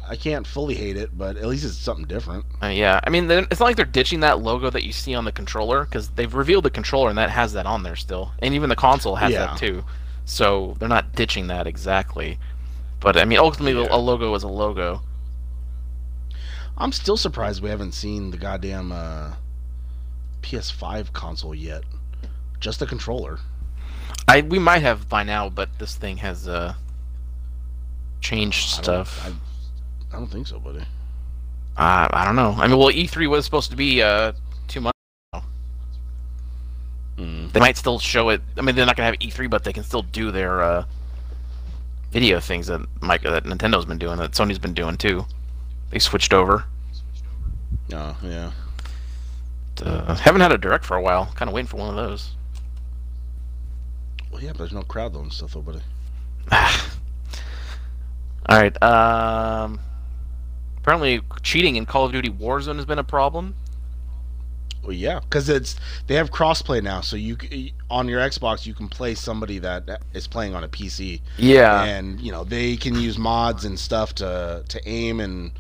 I 0.08 0.16
can't 0.18 0.46
fully 0.46 0.76
hate 0.76 0.98
it, 0.98 1.18
but 1.18 1.38
at 1.38 1.46
least 1.46 1.64
it's 1.66 1.78
something 1.78 2.06
different. 2.06 2.46
Uh, 2.62 2.68
yeah, 2.68 3.00
I 3.06 3.10
mean, 3.10 3.30
it's 3.32 3.60
not 3.60 3.66
like 3.68 3.76
they're 3.78 3.86
ditching 3.86 4.20
that 4.20 4.40
logo 4.42 4.70
that 4.70 4.84
you 4.84 4.92
see 4.92 5.16
on 5.16 5.24
the 5.26 5.32
controller 5.32 5.86
because 5.86 6.10
they've 6.10 6.34
revealed 6.34 6.66
the 6.66 6.70
controller 6.70 7.10
and 7.10 7.18
that 7.18 7.30
has 7.30 7.54
that 7.54 7.66
on 7.66 7.84
there 7.84 7.96
still, 7.96 8.32
and 8.40 8.54
even 8.54 8.70
the 8.70 8.76
console 8.76 9.16
has 9.16 9.32
Yeah. 9.32 9.46
that 9.46 9.58
too. 9.58 9.84
So 10.26 10.76
they're 10.80 10.90
not 10.90 11.14
ditching 11.16 11.48
that 11.48 11.68
exactly. 11.68 12.38
But 13.00 13.18
I 13.18 13.26
mean, 13.26 13.40
ultimately, 13.40 13.82
Yeah. 13.82 13.88
a 13.92 13.98
logo 13.98 14.34
is 14.36 14.44
a 14.44 14.48
logo. 14.48 15.02
I'm 16.78 16.92
still 16.92 17.18
surprised 17.18 17.62
we 17.62 17.70
haven't 17.70 17.92
seen 17.94 18.32
the 18.32 18.38
goddamn 18.38 18.92
uh, 18.92 19.34
PS5 20.42 21.14
console 21.14 21.54
yet. 21.56 21.84
Just 22.60 22.80
the 22.80 22.86
controller. 22.88 23.40
I 24.28 24.42
we 24.42 24.58
might 24.60 24.82
have 24.82 25.08
by 25.10 25.24
now, 25.24 25.50
but 25.50 25.70
this 25.80 25.96
thing 25.96 26.18
has 26.18 26.48
uh 26.48 26.74
changed 28.22 28.70
stuff. 28.70 29.22
I, 29.28 29.34
I 30.14 30.18
don't 30.18 30.28
think 30.28 30.48
so, 30.48 30.60
buddy. 30.60 30.80
Uh, 31.76 32.08
I 32.12 32.24
don't 32.24 32.36
know. 32.36 32.52
I 32.52 32.68
mean, 32.68 32.78
well, 32.78 32.90
E3 32.90 33.28
was 33.28 33.46
supposed 33.46 33.72
to 33.72 33.76
be 33.76 34.02
uh 34.02 34.34
two 34.68 34.82
months. 34.82 35.00
Mm. 37.18 37.52
They 37.52 37.60
might 37.60 37.78
still 37.78 38.00
show 38.00 38.30
it. 38.30 38.42
I 38.58 38.62
mean, 38.62 38.76
they're 38.76 38.86
not 38.86 38.96
gonna 38.96 39.08
have 39.08 39.20
E3, 39.20 39.50
but 39.50 39.64
they 39.64 39.74
can 39.74 39.84
still 39.84 40.04
do 40.04 40.32
their 40.32 40.62
uh 40.62 40.86
video 42.12 42.40
things 42.40 42.68
that 42.68 42.82
Mike 43.02 43.24
that 43.24 43.44
Nintendo's 43.44 43.86
been 43.86 43.98
doing, 43.98 44.18
that 44.18 44.32
Sony's 44.32 44.60
been 44.60 44.74
doing 44.74 44.98
too. 44.98 45.26
They 45.90 46.00
switched 46.00 46.34
over. 46.34 46.66
Oh, 47.92 48.18
yeah. 48.24 48.52
Uh, 49.82 50.16
haven't 50.16 50.42
had 50.42 50.52
a 50.52 50.58
direct 50.58 50.86
for 50.86 50.96
a 50.96 51.02
while. 51.02 51.32
Kind 51.36 51.50
of 51.50 51.56
waiting 51.56 51.68
for 51.68 51.78
one 51.78 51.90
of 51.90 51.96
those. 51.96 52.36
Well, 54.32 54.42
yeah, 54.42 54.52
but 54.52 54.60
there's 54.60 54.74
no 54.74 54.84
crowd 54.84 55.14
though 55.14 55.22
and 55.22 55.34
stuff, 55.34 55.54
though, 55.54 55.62
buddy. 55.62 55.82
All 58.50 58.60
right. 58.62 58.84
Um, 58.84 59.80
apparently, 60.84 61.22
cheating 61.42 61.78
in 61.78 61.86
Call 61.86 62.06
of 62.06 62.12
Duty 62.12 62.30
Warzone 62.30 62.76
has 62.76 62.86
been 62.86 63.00
a 63.00 63.04
problem. 63.06 63.56
Well, 64.84 64.92
yeah, 64.92 65.22
because 65.22 65.48
it's 65.48 65.78
they 66.08 66.16
have 66.16 66.30
crossplay 66.30 66.84
now, 66.84 67.00
so 67.00 67.16
you 67.16 67.38
on 67.90 68.10
your 68.10 68.20
Xbox 68.20 68.66
you 68.66 68.74
can 68.74 68.90
play 68.90 69.16
somebody 69.16 69.58
that 69.60 70.02
is 70.14 70.28
playing 70.28 70.54
on 70.56 70.66
a 70.66 70.68
PC, 70.68 71.22
Yeah. 71.38 71.84
and 71.86 72.20
you 72.20 72.34
know 72.34 72.44
they 72.44 72.76
can 72.76 72.96
use 73.00 73.18
mods 73.18 73.64
and 73.64 73.80
stuff 73.80 74.14
to 74.16 74.66
to 74.68 74.82
aim 74.86 75.22
and 75.22 75.54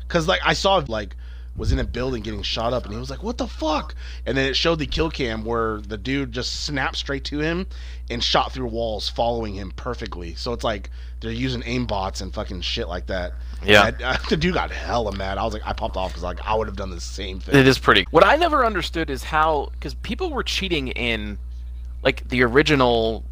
because 0.00 0.26
like 0.26 0.40
I 0.44 0.54
saw 0.54 0.82
like 0.88 1.14
was 1.56 1.70
in 1.70 1.78
a 1.78 1.84
building 1.84 2.22
getting 2.22 2.42
shot 2.42 2.72
up 2.72 2.84
and 2.84 2.92
he 2.92 2.98
was 2.98 3.10
like 3.10 3.22
what 3.22 3.38
the 3.38 3.46
fuck 3.46 3.94
and 4.26 4.36
then 4.36 4.44
it 4.46 4.56
showed 4.56 4.78
the 4.78 4.86
kill 4.86 5.08
cam 5.10 5.44
where 5.44 5.80
the 5.82 5.96
dude 5.96 6.32
just 6.32 6.64
snapped 6.64 6.96
straight 6.96 7.24
to 7.24 7.38
him 7.38 7.64
and 8.10 8.24
shot 8.24 8.50
through 8.52 8.66
walls 8.66 9.08
following 9.08 9.54
him 9.54 9.70
perfectly 9.76 10.34
so 10.34 10.52
it's 10.52 10.64
like 10.64 10.90
they're 11.20 11.30
using 11.30 11.62
aim 11.64 11.86
bots 11.86 12.20
and 12.20 12.34
fucking 12.34 12.60
shit 12.60 12.88
like 12.88 13.06
that 13.06 13.32
Yeah. 13.64 13.86
And 13.86 14.02
I- 14.02 14.14
uh, 14.14 14.16
the 14.28 14.36
dude 14.36 14.54
got 14.54 14.70
hella 14.72 15.12
mad 15.16 15.38
I 15.38 15.44
was 15.44 15.52
like 15.54 15.62
I 15.64 15.72
popped 15.72 15.96
off 15.96 16.10
because 16.10 16.24
like 16.24 16.40
I 16.44 16.54
would 16.56 16.66
have 16.66 16.76
done 16.76 16.90
the 16.90 17.00
same 17.00 17.38
thing 17.38 17.54
It 17.56 17.68
is 17.68 17.78
pretty. 17.78 18.04
What 18.10 18.24
I 18.26 18.34
never 18.36 18.64
understood 18.66 19.08
is 19.08 19.22
how, 19.22 19.68
because 19.72 19.94
people 19.94 20.30
were 20.30 20.42
cheating 20.42 20.88
in, 20.88 21.38
like 22.02 22.28
the 22.28 22.42
original, 22.42 23.24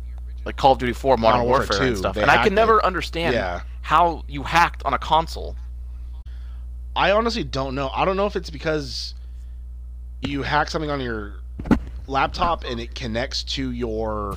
like 0.44 0.56
Call 0.56 0.72
of 0.72 0.78
Duty 0.78 0.92
4 0.92 1.16
Modern, 1.16 1.38
Modern 1.40 1.46
Warfare, 1.48 1.66
Warfare 1.70 1.86
and 1.88 1.98
stuff, 1.98 2.16
and 2.16 2.30
I 2.30 2.42
could 2.44 2.52
never 2.52 2.84
understand 2.84 3.34
Yeah. 3.34 3.60
how 3.82 4.24
you 4.28 4.42
hacked 4.44 4.82
on 4.84 4.94
a 4.94 4.98
console. 4.98 5.56
I 6.94 7.12
honestly 7.12 7.44
don't 7.44 7.74
know. 7.74 7.88
I 7.88 8.04
don't 8.04 8.16
know 8.16 8.26
if 8.26 8.36
it's 8.36 8.50
because 8.50 9.14
you 10.20 10.42
hack 10.42 10.70
something 10.70 10.90
on 10.90 11.00
your 11.00 11.34
laptop 12.06 12.64
and 12.64 12.78
it 12.78 12.94
connects 12.94 13.42
to 13.42 13.70
your 13.70 14.36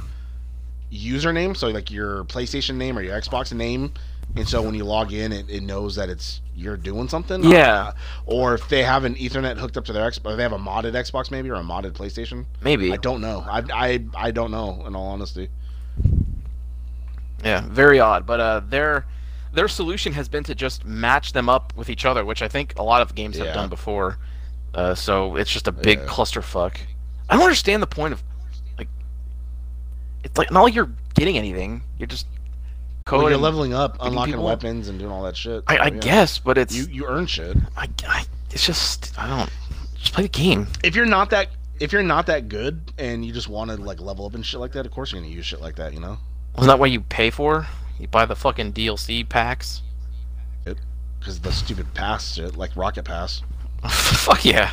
username, 0.92 1.56
so 1.58 1.68
like 1.68 1.92
your 1.92 2.24
PlayStation 2.26 2.76
name 2.76 2.98
or 2.98 3.02
your 3.02 3.20
Xbox 3.20 3.52
name, 3.54 3.92
and 4.36 4.48
so 4.48 4.62
when 4.62 4.74
you 4.76 4.84
log 4.84 5.14
in, 5.14 5.32
it, 5.32 5.50
it 5.50 5.64
knows 5.64 5.96
that 5.96 6.10
it's 6.10 6.42
you're 6.56 6.78
doing 6.78 7.08
something. 7.08 7.44
Yeah. 7.44 7.74
Uh, 7.74 7.94
or 8.26 8.54
if 8.54 8.68
they 8.70 8.84
have 8.84 9.04
an 9.04 9.16
Ethernet 9.16 9.58
hooked 9.58 9.78
up 9.78 9.86
to 9.86 9.94
their 9.94 10.10
Xbox, 10.10 10.38
they 10.38 10.44
have 10.44 10.54
a 10.54 10.58
modded 10.58 10.94
Xbox 10.94 11.32
maybe 11.32 11.50
or 11.50 11.56
a 11.56 11.64
modded 11.64 11.92
PlayStation. 11.92 12.46
Maybe. 12.62 12.92
I 12.92 12.98
don't 12.98 13.22
know. 13.22 13.46
I, 13.48 13.64
I 13.74 14.06
I 14.16 14.32
don't 14.32 14.52
know. 14.52 14.84
In 14.86 14.96
all 14.96 15.08
honesty. 15.08 15.50
Yeah, 17.44 17.66
very 17.68 18.00
odd. 18.00 18.26
But 18.26 18.40
uh, 18.40 18.62
their 18.62 19.06
their 19.56 19.68
solution 19.68 20.14
has 20.14 20.28
been 20.30 20.44
to 20.46 20.56
just 20.56 20.86
match 20.86 21.34
them 21.34 21.50
up 21.50 21.74
with 21.76 21.90
each 21.90 22.06
other, 22.06 22.24
which 22.26 22.42
I 22.42 22.48
think 22.48 22.74
a 22.78 22.84
lot 22.84 23.02
of 23.02 23.16
games 23.16 23.38
have 23.38 23.48
Yeah. 23.48 23.54
done 23.54 23.70
before. 23.70 24.18
Uh, 24.74 24.94
so 24.94 25.36
it's 25.38 25.50
just 25.52 25.68
a 25.68 25.72
big 25.72 26.00
Yeah. 26.00 26.06
clusterfuck. 26.06 26.78
I 27.30 27.36
don't 27.36 27.44
understand 27.44 27.82
the 27.82 27.88
point 27.88 28.14
of 28.14 28.22
like. 28.78 28.90
It's 30.24 30.38
like 30.38 30.52
not 30.52 30.64
like 30.64 30.76
you're 30.76 30.92
getting 31.16 31.38
anything. 31.38 31.82
You're 31.98 32.08
just 32.08 32.28
Well, 33.10 33.22
you're 33.22 33.30
coding. 33.30 33.42
leveling 33.42 33.74
up, 33.74 33.98
unlocking 34.02 34.34
people 34.34 34.46
weapons, 34.46 34.88
and 34.90 35.00
doing 35.00 35.12
all 35.12 35.24
that 35.24 35.38
shit. 35.38 35.64
I, 35.68 35.78
I 35.78 35.86
yeah. 35.86 35.90
guess, 36.00 36.40
but 36.40 36.58
it's 36.58 36.76
you 36.76 36.86
you 36.92 37.06
earn 37.08 37.26
shit. 37.28 37.56
I, 37.78 37.88
I, 38.08 38.26
it's 38.52 38.66
just 38.66 39.14
I 39.18 39.28
don't 39.28 39.50
just 39.98 40.14
play 40.14 40.24
the 40.24 40.30
game. 40.30 40.68
if 40.84 40.96
you're 40.96 41.06
not 41.06 41.30
that 41.30 41.50
if 41.80 41.92
you're 41.92 42.04
not 42.04 42.26
that 42.28 42.48
good 42.50 42.92
and 42.98 43.26
you 43.26 43.32
just 43.34 43.48
want 43.50 43.70
to 43.72 43.78
like 43.78 44.00
level 44.00 44.26
up 44.26 44.34
and 44.36 44.46
shit 44.46 44.60
like 44.60 44.72
that, 44.74 44.86
of 44.86 44.92
course 44.92 45.12
you're 45.12 45.22
gonna 45.22 45.34
use 45.34 45.46
shit 45.46 45.62
like 45.62 45.76
that, 45.78 45.94
you 45.94 46.00
know? 46.00 46.18
Isn't 46.58 46.68
that 46.68 46.80
what 46.80 46.90
you 46.92 47.02
pay 47.02 47.30
for? 47.30 47.68
You 48.00 48.08
buy 48.08 48.26
the 48.26 48.36
fucking 48.36 48.74
DLC 48.74 49.28
packs. 49.28 49.82
Because 51.20 51.40
the 51.40 51.52
stupid 51.52 51.92
pass 51.94 52.36
shit, 52.36 52.56
like 52.56 52.76
Rocket 52.76 53.04
Pass. 53.04 53.42
Fuck 53.90 54.46
yeah. 54.46 54.72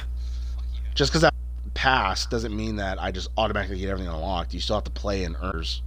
Just 0.95 1.11
because 1.11 1.23
that 1.23 1.33
pass 1.75 2.26
doesn't 2.26 2.55
mean 2.55 2.76
that 2.76 3.00
I 3.00 3.11
just 3.11 3.29
automatically 3.38 3.79
get 3.79 3.88
everything 3.88 4.12
unlocked. 4.12 4.52
You 4.52 4.61
still 4.61 4.76
have 4.76 4.85
to 4.85 4.91
play 4.91 5.25
and 5.25 5.35
earns. 5.43 5.81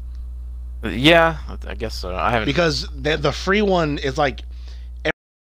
Yeah, 0.84 1.38
I 1.68 1.76
guess 1.76 1.96
so. 1.96 2.16
I 2.16 2.32
haven't. 2.32 2.48
Because 2.48 2.88
the 2.96 3.18
the 3.18 3.32
free 3.32 3.62
one 3.62 3.98
is 3.98 4.18
like 4.18 4.42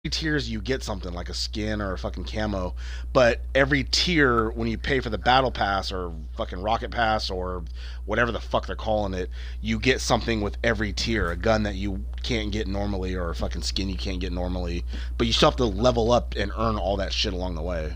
tiers 0.09 0.49
you 0.49 0.61
get 0.61 0.83
something 0.83 1.13
like 1.13 1.29
a 1.29 1.33
skin 1.33 1.81
or 1.81 1.93
a 1.93 1.97
fucking 1.97 2.25
camo, 2.25 2.75
but 3.13 3.41
every 3.55 3.83
tier 3.83 4.49
when 4.51 4.67
you 4.67 4.77
pay 4.77 4.99
for 4.99 5.09
the 5.09 5.17
battle 5.17 5.51
pass 5.51 5.91
or 5.91 6.13
fucking 6.35 6.61
rocket 6.61 6.91
pass 6.91 7.29
or 7.29 7.63
whatever 8.05 8.31
the 8.31 8.39
fuck 8.39 8.67
they're 8.67 8.75
calling 8.75 9.13
it, 9.13 9.29
you 9.61 9.79
get 9.79 9.99
something 9.99 10.41
with 10.41 10.57
every 10.63 10.93
tier, 10.93 11.31
a 11.31 11.35
gun 11.35 11.63
that 11.63 11.75
you 11.75 12.05
can't 12.23 12.51
get 12.51 12.67
normally 12.67 13.15
or 13.15 13.29
a 13.29 13.35
fucking 13.35 13.61
skin 13.61 13.89
you 13.89 13.97
can't 13.97 14.19
get 14.19 14.31
normally, 14.31 14.83
but 15.17 15.27
you 15.27 15.33
still 15.33 15.49
have 15.49 15.57
to 15.57 15.65
level 15.65 16.11
up 16.11 16.35
and 16.35 16.51
earn 16.57 16.77
all 16.77 16.97
that 16.97 17.11
shit 17.11 17.33
along 17.33 17.55
the 17.55 17.61
way. 17.61 17.95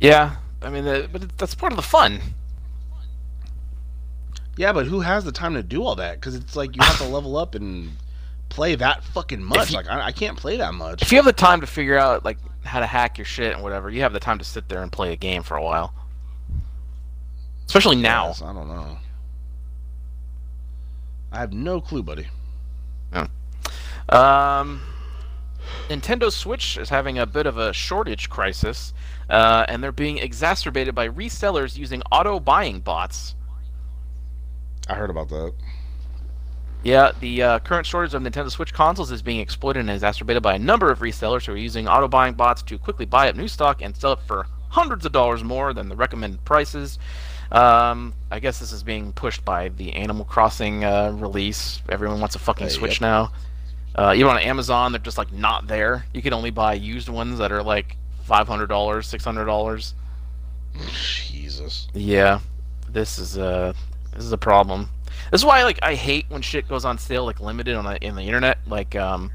yeah, 0.00 0.36
I 0.62 0.70
mean, 0.70 0.86
uh, 0.86 1.08
but 1.10 1.36
that's 1.38 1.54
part 1.54 1.72
of 1.72 1.76
the 1.76 1.82
fun. 1.82 2.20
Yeah, 4.56 4.72
but 4.72 4.86
who 4.86 5.00
has 5.00 5.24
the 5.24 5.30
time 5.30 5.54
to 5.54 5.62
do 5.62 5.84
all 5.84 5.94
that? 5.96 6.16
Because 6.16 6.34
it's 6.34 6.56
like 6.56 6.74
you 6.74 6.82
have 6.82 6.98
to 6.98 7.04
level 7.08 7.36
up 7.36 7.54
and 7.54 7.92
play 8.48 8.74
that 8.76 9.04
fucking 9.04 9.42
much. 9.42 9.70
you- 9.70 9.76
like 9.76 9.88
I, 9.88 10.06
I 10.06 10.12
can't 10.12 10.36
play 10.36 10.56
that 10.58 10.74
much. 10.74 11.02
If 11.02 11.12
you 11.12 11.18
have 11.18 11.24
the 11.24 11.32
time 11.32 11.60
to 11.60 11.66
figure 11.66 11.96
out 11.98 12.24
like 12.24 12.38
how 12.64 12.80
to 12.80 12.86
hack 12.86 13.18
your 13.18 13.24
shit 13.24 13.54
and 13.54 13.62
whatever, 13.62 13.90
you 13.90 14.00
have 14.02 14.12
the 14.12 14.20
time 14.20 14.38
to 14.38 14.44
sit 14.44 14.68
there 14.68 14.82
and 14.82 14.90
play 14.92 15.12
a 15.12 15.16
game 15.16 15.42
for 15.42 15.56
a 15.56 15.62
while. 15.62 15.92
Especially 17.66 17.96
now. 17.96 18.28
Yes, 18.28 18.42
I 18.42 18.52
don't 18.52 18.68
know. 18.68 18.98
I 21.30 21.38
have 21.40 21.52
no 21.52 21.80
clue, 21.80 22.02
buddy. 22.02 22.26
Um, 24.08 24.80
Nintendo 25.90 26.32
Switch 26.32 26.78
is 26.78 26.88
having 26.88 27.18
a 27.18 27.26
bit 27.26 27.44
of 27.46 27.58
a 27.58 27.74
shortage 27.74 28.30
crisis, 28.30 28.94
uh, 29.28 29.66
and 29.68 29.84
they're 29.84 29.92
being 29.92 30.16
exacerbated 30.16 30.94
by 30.94 31.08
resellers 31.10 31.76
using 31.76 32.00
auto 32.10 32.40
buying 32.40 32.80
bots. 32.80 33.34
I 34.88 34.94
heard 34.94 35.10
about 35.10 35.28
that. 35.28 35.52
Yeah, 36.84 37.12
the 37.20 37.42
uh, 37.42 37.58
current 37.58 37.86
shortage 37.86 38.14
of 38.14 38.22
Nintendo 38.22 38.50
Switch 38.50 38.72
consoles 38.72 39.10
is 39.10 39.20
being 39.20 39.40
exploited 39.40 39.80
and 39.80 39.90
exacerbated 39.90 40.42
by 40.42 40.54
a 40.54 40.58
number 40.58 40.90
of 40.90 41.00
resellers 41.00 41.44
who 41.44 41.52
are 41.52 41.56
using 41.56 41.88
auto 41.88 42.08
buying 42.08 42.34
bots 42.34 42.62
to 42.62 42.78
quickly 42.78 43.04
buy 43.04 43.28
up 43.28 43.36
new 43.36 43.48
stock 43.48 43.82
and 43.82 43.96
sell 43.96 44.12
it 44.12 44.20
for 44.26 44.46
hundreds 44.70 45.04
of 45.04 45.12
dollars 45.12 45.42
more 45.42 45.72
than 45.72 45.88
the 45.88 45.96
recommended 45.96 46.44
prices. 46.44 46.98
Um, 47.50 48.14
I 48.30 48.38
guess 48.40 48.58
this 48.60 48.72
is 48.72 48.82
being 48.82 49.12
pushed 49.12 49.44
by 49.44 49.70
the 49.70 49.94
Animal 49.94 50.24
Crossing 50.24 50.84
uh, 50.84 51.12
release. 51.16 51.82
Everyone 51.88 52.20
wants 52.20 52.36
a 52.36 52.38
fucking 52.38 52.66
Uh, 52.66 52.70
Switch 52.70 53.00
yep. 53.00 53.00
now. 53.00 53.32
Uh, 53.94 54.12
even 54.14 54.30
on 54.30 54.38
Amazon, 54.38 54.92
they're 54.92 55.00
just 55.00 55.18
like 55.18 55.32
not 55.32 55.66
there. 55.66 56.04
You 56.14 56.22
can 56.22 56.32
only 56.32 56.50
buy 56.50 56.74
used 56.74 57.08
ones 57.08 57.38
that 57.38 57.50
are 57.50 57.62
like 57.62 57.96
five 58.22 58.46
hundred 58.46 58.68
dollars, 58.68 59.06
six 59.08 59.24
hundred 59.24 59.46
dollars. 59.46 59.94
Jesus. 60.92 61.88
Yeah, 61.94 62.40
this 62.88 63.18
is 63.18 63.36
a 63.36 63.74
this 64.14 64.24
is 64.24 64.32
a 64.32 64.38
problem. 64.38 64.90
This 65.30 65.40
is 65.40 65.44
why 65.44 65.62
like 65.64 65.78
I 65.82 65.94
hate 65.94 66.26
when 66.28 66.42
shit 66.42 66.68
goes 66.68 66.84
on 66.84 66.98
sale 66.98 67.24
like 67.24 67.40
limited 67.40 67.74
on 67.76 67.84
the 67.84 67.96
in 68.04 68.14
the 68.14 68.22
internet. 68.22 68.58
Like 68.66 68.94
um, 68.96 69.30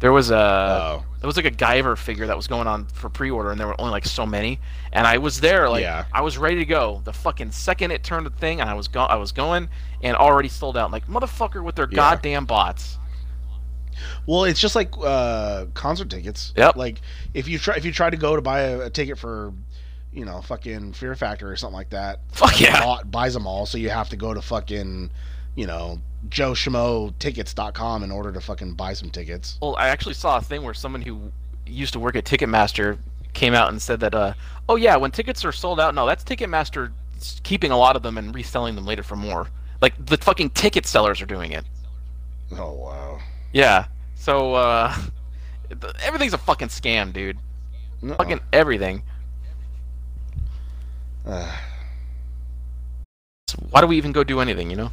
there 0.00 0.12
was 0.12 0.30
a 0.30 0.36
Oh. 0.36 1.04
there 1.20 1.26
was 1.28 1.36
like 1.36 1.46
a 1.46 1.50
Guyver 1.50 1.96
figure 1.96 2.26
that 2.26 2.36
was 2.36 2.46
going 2.46 2.66
on 2.66 2.86
for 2.86 3.08
pre-order, 3.08 3.50
and 3.50 3.58
there 3.60 3.66
were 3.66 3.80
only 3.80 3.92
like 3.92 4.04
so 4.04 4.26
many. 4.26 4.58
And 4.92 5.06
I 5.06 5.18
was 5.18 5.40
there, 5.40 5.68
like 5.68 5.82
Yeah. 5.82 6.04
I 6.12 6.20
was 6.22 6.36
ready 6.38 6.56
to 6.56 6.64
go. 6.64 7.00
The 7.04 7.12
fucking 7.12 7.52
second 7.52 7.90
it 7.92 8.02
turned 8.04 8.26
the 8.26 8.30
thing, 8.30 8.60
and 8.60 8.68
I 8.68 8.74
was 8.74 8.88
go 8.88 9.00
I 9.02 9.16
was 9.16 9.32
going, 9.32 9.68
and 10.02 10.16
already 10.16 10.48
sold 10.48 10.76
out. 10.76 10.90
Like 10.90 11.06
motherfucker 11.06 11.62
with 11.64 11.76
their 11.76 11.88
Yeah. 11.90 11.96
goddamn 11.96 12.44
bots. 12.46 12.98
Well, 14.26 14.44
it's 14.44 14.58
just 14.60 14.74
like 14.74 14.92
uh, 15.02 15.66
concert 15.74 16.10
tickets. 16.10 16.52
Yep. 16.56 16.76
Like 16.76 17.00
if 17.34 17.46
you 17.48 17.58
try 17.58 17.76
if 17.76 17.84
you 17.84 17.92
try 17.92 18.10
to 18.10 18.16
go 18.16 18.34
to 18.36 18.42
buy 18.42 18.60
a, 18.62 18.80
a 18.86 18.90
ticket 18.90 19.18
for, 19.18 19.52
you 20.12 20.24
know, 20.24 20.40
fucking 20.42 20.92
Fear 20.92 21.14
Factor 21.14 21.50
or 21.50 21.56
something 21.56 21.76
like 21.76 21.90
that. 21.90 22.20
Fuck 22.32 22.60
yeah. 22.60 22.80
bought, 22.84 23.10
buys 23.10 23.34
them 23.34 23.46
all, 23.46 23.66
so 23.66 23.78
you 23.78 23.90
have 23.90 24.08
to 24.10 24.16
go 24.16 24.34
to 24.34 24.42
fucking, 24.42 25.10
you 25.54 25.66
know, 25.66 26.00
Joe 26.28 26.52
Schmo 26.52 27.12
tickets.com 27.18 28.02
in 28.02 28.10
order 28.10 28.32
to 28.32 28.40
fucking 28.40 28.74
buy 28.74 28.92
some 28.92 29.10
tickets. 29.10 29.58
Well, 29.60 29.74
I 29.76 29.88
actually 29.88 30.14
saw 30.14 30.36
a 30.36 30.40
thing 30.40 30.62
where 30.62 30.74
someone 30.74 31.02
who 31.02 31.32
used 31.66 31.94
to 31.94 32.00
work 32.00 32.16
at 32.16 32.24
Ticketmaster 32.24 32.98
came 33.32 33.54
out 33.54 33.70
and 33.70 33.80
said 33.80 34.00
that, 34.00 34.14
uh, 34.14 34.34
oh 34.68 34.76
yeah, 34.76 34.96
when 34.96 35.10
tickets 35.10 35.44
are 35.44 35.52
sold 35.52 35.80
out, 35.80 35.94
no, 35.94 36.06
that's 36.06 36.24
Ticketmaster 36.24 36.92
keeping 37.42 37.70
a 37.70 37.78
lot 37.78 37.96
of 37.96 38.02
them 38.02 38.18
and 38.18 38.34
reselling 38.34 38.74
them 38.74 38.84
later 38.84 39.02
for 39.02 39.16
more. 39.16 39.48
Like 39.80 39.94
the 40.04 40.16
fucking 40.16 40.50
ticket 40.50 40.86
sellers 40.86 41.20
are 41.20 41.26
doing 41.26 41.52
it. 41.52 41.64
Oh 42.52 42.72
wow. 42.72 43.18
Yeah. 43.52 43.86
So 44.14 44.54
uh, 44.54 44.94
everything's 46.02 46.34
a 46.34 46.38
fucking 46.38 46.68
scam, 46.68 47.12
dude. 47.12 47.38
No. 48.00 48.14
Fucking 48.14 48.40
everything. 48.52 49.02
Uh, 51.26 51.58
So 53.52 53.58
why 53.68 53.82
do 53.82 53.86
we 53.86 53.98
even 53.98 54.12
go 54.12 54.24
do 54.24 54.40
anything? 54.40 54.70
You 54.70 54.76
know? 54.76 54.90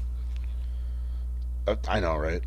I 1.87 2.01
know, 2.01 2.17
right? 2.17 2.41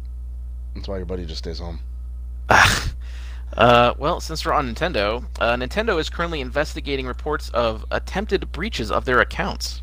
That's 0.75 0.87
why 0.87 0.99
your 0.99 1.07
buddy 1.07 1.25
just 1.25 1.39
stays 1.39 1.59
home. 1.59 1.81
uh, 3.57 3.95
well, 3.97 4.21
since 4.21 4.45
we're 4.45 4.53
on 4.53 4.75
Nintendo, 4.75 5.25
uh, 5.41 5.57
Nintendo 5.57 5.99
is 5.99 6.11
currently 6.11 6.43
investigating 6.43 7.07
reports 7.07 7.49
of 7.51 7.87
attempted 7.91 8.53
breaches 8.53 8.91
of 8.91 9.07
their 9.07 9.21
accounts. 9.21 9.81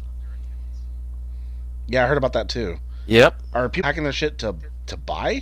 Yeah, 1.88 2.04
I 2.04 2.08
heard 2.08 2.18
about 2.18 2.34
that 2.34 2.48
too. 2.48 2.78
Yep. 3.08 3.42
Are 3.56 3.70
people 3.70 3.88
hacking 3.88 4.04
their 4.04 4.12
shit 4.12 4.38
to 4.40 4.56
to 4.86 4.98
buy 4.98 5.42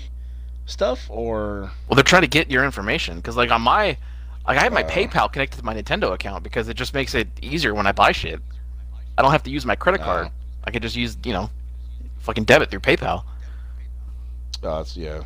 stuff 0.67 1.05
or? 1.09 1.71
Well, 1.89 1.95
they're 1.95 2.03
trying 2.03 2.21
to 2.21 2.29
get 2.29 2.49
your 2.49 2.63
information 2.63 3.17
because, 3.17 3.35
like, 3.35 3.51
on 3.51 3.61
my, 3.61 3.97
like, 4.47 4.57
I 4.57 4.63
have 4.63 4.73
my 4.73 4.83
Uh. 4.83 4.89
PayPal 4.89 5.31
connected 5.31 5.57
to 5.57 5.65
my 5.65 5.75
Nintendo 5.75 6.13
account 6.13 6.43
because 6.43 6.69
it 6.69 6.75
just 6.75 6.93
makes 6.93 7.13
it 7.13 7.27
easier 7.41 7.73
when 7.73 7.85
I 7.87 7.91
buy 7.91 8.11
shit. 8.11 8.41
I 9.17 9.21
don't 9.21 9.31
have 9.31 9.43
to 9.43 9.49
use 9.49 9.65
my 9.65 9.75
credit 9.75 10.01
card. 10.01 10.27
Oh. 10.27 10.31
I 10.63 10.71
can 10.71 10.81
just 10.81 10.95
use, 10.95 11.17
you 11.23 11.33
know, 11.33 11.49
fucking 12.19 12.43
debit 12.43 12.69
through 12.69 12.81
PayPal. 12.81 13.23
Oh, 14.63 14.79
it's 14.79 14.97
yeah. 14.97 15.23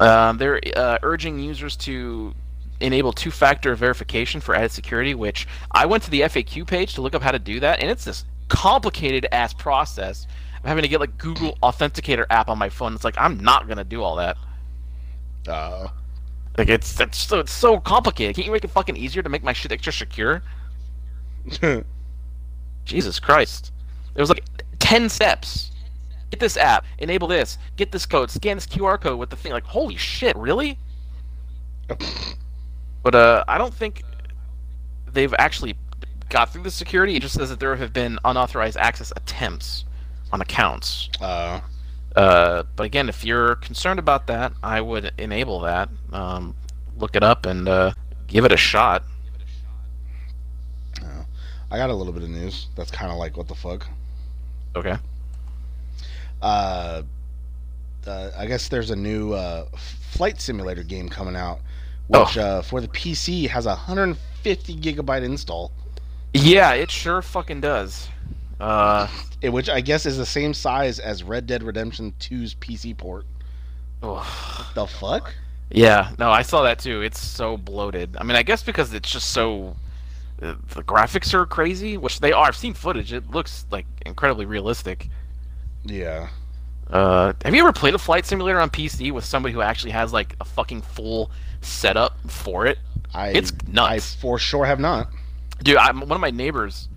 Um, 0.00 0.38
they're 0.38 0.60
uh, 0.76 0.98
urging 1.02 1.38
users 1.38 1.76
to 1.78 2.34
enable 2.80 3.12
two-factor 3.12 3.74
verification 3.74 4.40
for 4.40 4.54
added 4.54 4.70
security, 4.70 5.14
which 5.14 5.48
I 5.72 5.86
went 5.86 6.02
to 6.04 6.10
the 6.10 6.20
FAQ 6.22 6.66
page 6.66 6.94
to 6.94 7.00
look 7.00 7.14
up 7.14 7.22
how 7.22 7.32
to 7.32 7.38
do 7.38 7.58
that, 7.60 7.80
and 7.80 7.90
it's 7.90 8.04
this 8.04 8.24
complicated 8.48 9.26
ass 9.32 9.52
process. 9.52 10.26
I'm 10.62 10.68
having 10.68 10.82
to 10.82 10.88
get 10.88 11.00
like 11.00 11.16
Google 11.18 11.56
Authenticator 11.62 12.26
app 12.30 12.48
on 12.48 12.58
my 12.58 12.68
phone. 12.68 12.94
It's 12.94 13.04
like 13.04 13.16
I'm 13.18 13.40
not 13.40 13.68
gonna 13.68 13.84
do 13.84 14.02
all 14.02 14.16
that. 14.16 14.36
Uh, 15.46 15.88
Like 16.58 16.68
it's 16.68 16.98
it's 17.00 17.18
so 17.18 17.38
it's 17.38 17.52
so 17.52 17.78
complicated. 17.78 18.34
Can't 18.34 18.46
you 18.46 18.52
make 18.52 18.64
it 18.64 18.70
fucking 18.70 18.96
easier 18.96 19.22
to 19.22 19.28
make 19.28 19.44
my 19.44 19.52
shit 19.52 19.70
extra 19.70 19.92
secure? 19.92 20.42
Jesus 22.84 23.20
Christ. 23.20 23.72
It 24.16 24.20
was 24.20 24.28
like 24.28 24.44
10 24.80 25.08
steps. 25.08 25.70
Get 26.30 26.40
this 26.40 26.56
app, 26.56 26.84
enable 26.98 27.28
this, 27.28 27.56
get 27.76 27.92
this 27.92 28.04
code, 28.04 28.30
scan 28.30 28.56
this 28.56 28.66
QR 28.66 29.00
code 29.00 29.18
with 29.18 29.30
the 29.30 29.36
thing. 29.36 29.52
Like, 29.52 29.64
holy 29.64 29.96
shit, 29.96 30.36
really? 30.36 30.78
But 33.00 33.14
uh, 33.14 33.44
I 33.46 33.58
don't 33.58 33.72
think 33.72 34.02
they've 35.12 35.32
actually 35.38 35.76
got 36.28 36.52
through 36.52 36.64
the 36.64 36.70
security. 36.70 37.14
It 37.14 37.22
just 37.22 37.36
says 37.36 37.48
that 37.48 37.60
there 37.60 37.76
have 37.76 37.92
been 37.92 38.18
unauthorized 38.24 38.76
access 38.76 39.12
attempts 39.16 39.84
on 40.32 40.40
accounts. 40.42 41.08
uh, 41.20 41.60
Uh, 42.18 42.64
but 42.74 42.84
again, 42.84 43.08
if 43.08 43.24
you're 43.24 43.54
concerned 43.56 44.00
about 44.00 44.26
that, 44.26 44.52
I 44.60 44.80
would 44.80 45.12
enable 45.18 45.60
that. 45.60 45.88
Um, 46.12 46.56
look 46.96 47.14
it 47.14 47.22
up 47.22 47.46
and 47.46 47.68
uh, 47.68 47.92
give 48.26 48.44
it 48.44 48.50
a 48.50 48.56
shot. 48.56 49.04
yeah. 51.00 51.22
I 51.70 51.76
got 51.78 51.90
a 51.90 51.94
little 51.94 52.12
bit 52.12 52.24
of 52.24 52.28
news. 52.30 52.66
That's 52.74 52.90
kind 52.90 53.12
of 53.12 53.18
like 53.18 53.36
what 53.36 53.46
the 53.46 53.54
fuck. 53.54 53.86
Okay. 54.74 54.96
Uh, 56.42 57.02
uh, 58.06 58.30
I 58.36 58.46
guess 58.46 58.68
there's 58.68 58.90
a 58.90 58.96
new 58.96 59.32
uh, 59.34 59.66
flight 60.10 60.40
simulator 60.40 60.82
game 60.82 61.08
coming 61.08 61.36
out, 61.36 61.60
which 62.08 62.36
Oh. 62.36 62.42
uh, 62.42 62.62
for 62.62 62.80
the 62.80 62.88
PC 62.88 63.48
has 63.48 63.66
a 63.66 63.70
150 63.76 64.76
gigabyte 64.76 65.22
install, 65.22 65.70
Yeah, 66.34 66.72
it 66.72 66.90
sure 66.90 67.22
fucking 67.22 67.60
does. 67.60 68.08
Uh, 68.60 69.08
eh, 69.42 69.48
which 69.48 69.68
I 69.68 69.80
guess 69.80 70.06
is 70.06 70.16
the 70.16 70.26
same 70.26 70.52
size 70.52 70.98
as 70.98 71.22
Red 71.22 71.46
Dead 71.46 71.62
Redemption 71.62 72.12
2's 72.20 72.54
PC 72.54 72.96
port. 72.96 73.24
oh. 74.02 74.70
The 74.74 74.86
fuck? 74.86 75.34
Yeah, 75.70 76.12
no, 76.18 76.30
I 76.30 76.42
saw 76.42 76.62
that 76.62 76.78
too. 76.78 77.02
It's 77.02 77.20
so 77.20 77.56
bloated. 77.56 78.16
I 78.18 78.24
mean, 78.24 78.36
I 78.36 78.42
guess 78.42 78.62
because 78.62 78.94
it's 78.94 79.10
just 79.10 79.30
so 79.30 79.76
uh, 80.40 80.54
the 80.74 80.82
graphics 80.82 81.34
are 81.34 81.44
crazy, 81.46 81.96
which 81.96 82.20
they 82.20 82.32
are. 82.32 82.46
I've 82.46 82.56
seen 82.56 82.74
footage. 82.74 83.12
It 83.12 83.30
looks 83.30 83.66
like 83.70 83.86
incredibly 84.06 84.46
realistic. 84.46 85.08
Yeah. 85.84 86.28
Uh, 86.90 87.34
have 87.44 87.54
you 87.54 87.60
ever 87.60 87.72
played 87.72 87.94
a 87.94 87.98
flight 87.98 88.24
simulator 88.24 88.60
on 88.60 88.70
PC 88.70 89.12
with 89.12 89.24
somebody 89.24 89.52
who 89.52 89.60
actually 89.60 89.90
has 89.90 90.12
like 90.12 90.34
a 90.40 90.44
fucking 90.44 90.80
full 90.80 91.30
setup 91.60 92.16
for 92.30 92.66
it? 92.66 92.78
I 93.12 93.28
It's 93.28 93.52
nuts. 93.66 94.16
I 94.16 94.20
for 94.20 94.38
sure 94.38 94.64
have 94.64 94.80
not. 94.80 95.08
Dude, 95.62 95.76
I'm, 95.76 96.00
one 96.00 96.12
of 96.12 96.20
my 96.20 96.30
neighbors. 96.30 96.88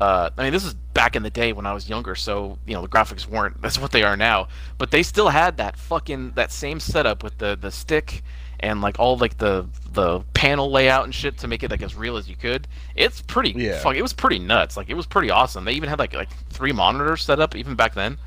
Uh, 0.00 0.30
I 0.36 0.44
mean, 0.44 0.52
this 0.52 0.64
is 0.64 0.74
back 1.00 1.16
in 1.16 1.22
the 1.22 1.30
day 1.30 1.54
when 1.54 1.64
I 1.64 1.72
was 1.72 1.88
younger, 1.88 2.14
so 2.14 2.58
you 2.66 2.74
know 2.74 2.82
the 2.82 2.88
graphics 2.88 3.26
weren't. 3.26 3.62
That's 3.62 3.78
what 3.78 3.90
they 3.90 4.02
are 4.02 4.18
now. 4.18 4.48
But 4.76 4.90
they 4.90 5.02
still 5.02 5.30
had 5.30 5.56
that 5.56 5.78
fucking 5.78 6.32
that 6.32 6.52
same 6.52 6.78
setup 6.78 7.24
with 7.24 7.38
the 7.38 7.56
the 7.58 7.70
stick 7.70 8.22
and 8.60 8.82
like 8.82 8.98
all 8.98 9.16
like 9.16 9.38
the 9.38 9.66
the 9.94 10.20
panel 10.34 10.70
layout 10.70 11.04
and 11.04 11.14
shit 11.14 11.38
to 11.38 11.48
make 11.48 11.62
it 11.62 11.70
like 11.70 11.80
as 11.80 11.94
real 11.96 12.18
as 12.18 12.28
you 12.28 12.36
could. 12.36 12.68
It's 12.94 13.22
pretty. 13.22 13.52
Yeah. 13.52 13.78
Fuck, 13.78 13.96
it 13.96 14.02
was 14.02 14.12
pretty 14.12 14.38
nuts. 14.38 14.76
Like 14.76 14.90
it 14.90 14.94
was 14.94 15.06
pretty 15.06 15.30
awesome. 15.30 15.64
They 15.64 15.72
even 15.72 15.88
had 15.88 15.98
like 15.98 16.12
like 16.12 16.28
three 16.50 16.72
monitors 16.72 17.22
set 17.22 17.40
up 17.40 17.56
even 17.56 17.76
back 17.76 17.94
then. 17.94 18.18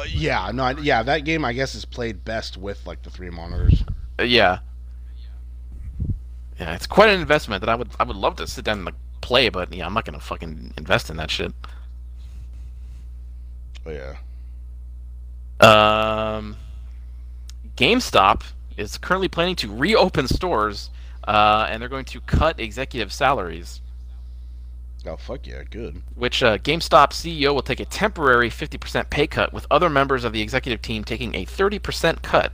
Uh, 0.00 0.04
yeah, 0.08 0.50
no, 0.54 0.62
I, 0.62 0.70
yeah, 0.78 1.02
that 1.02 1.26
game 1.26 1.44
I 1.44 1.52
guess 1.52 1.74
is 1.74 1.84
played 1.84 2.24
best 2.24 2.56
with 2.56 2.86
like 2.86 3.02
the 3.02 3.10
three 3.10 3.28
monitors. 3.28 3.84
Uh, 4.18 4.22
yeah. 4.22 4.60
Yeah, 6.58 6.74
it's 6.74 6.86
quite 6.86 7.10
an 7.10 7.20
investment 7.20 7.60
that 7.60 7.68
I 7.68 7.74
would 7.74 7.90
I 8.00 8.04
would 8.04 8.16
love 8.16 8.36
to 8.36 8.46
sit 8.46 8.64
down 8.64 8.78
and 8.78 8.86
like 8.86 8.94
play, 9.20 9.48
but 9.48 9.72
yeah, 9.72 9.86
I'm 9.86 9.94
not 9.94 10.04
gonna 10.04 10.20
fucking 10.20 10.74
invest 10.76 11.10
in 11.10 11.16
that 11.16 11.30
shit. 11.30 11.52
Oh 13.86 13.90
yeah. 13.90 14.16
Um, 15.60 16.56
GameStop 17.76 18.42
is 18.76 18.98
currently 18.98 19.28
planning 19.28 19.56
to 19.56 19.74
reopen 19.74 20.28
stores, 20.28 20.90
uh, 21.26 21.66
and 21.68 21.80
they're 21.80 21.88
going 21.88 22.04
to 22.06 22.20
cut 22.20 22.60
executive 22.60 23.12
salaries. 23.12 23.80
Oh 25.06 25.16
fuck 25.16 25.46
yeah, 25.46 25.62
good. 25.68 26.02
Which 26.14 26.42
uh, 26.42 26.58
GameStop 26.58 27.10
CEO 27.10 27.54
will 27.54 27.62
take 27.62 27.80
a 27.80 27.84
temporary 27.84 28.50
50% 28.50 29.10
pay 29.10 29.26
cut, 29.26 29.52
with 29.52 29.66
other 29.70 29.88
members 29.88 30.24
of 30.24 30.32
the 30.32 30.42
executive 30.42 30.82
team 30.82 31.04
taking 31.04 31.34
a 31.34 31.46
30% 31.46 32.22
cut. 32.22 32.52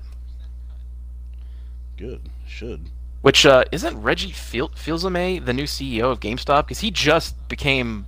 Good. 1.97 2.29
Should. 2.47 2.91
Which 3.25 3.47
uh, 3.47 3.65
isn't 3.73 4.03
Reggie 4.03 4.33
Fil- 4.33 4.71
Fils-Aimé 4.75 5.43
the 5.43 5.55
new 5.55 5.65
CEO 5.65 6.13
of 6.13 6.21
GameStop? 6.21 6.67
Because 6.67 6.81
he 6.81 6.91
just 6.91 7.49
became 7.49 8.05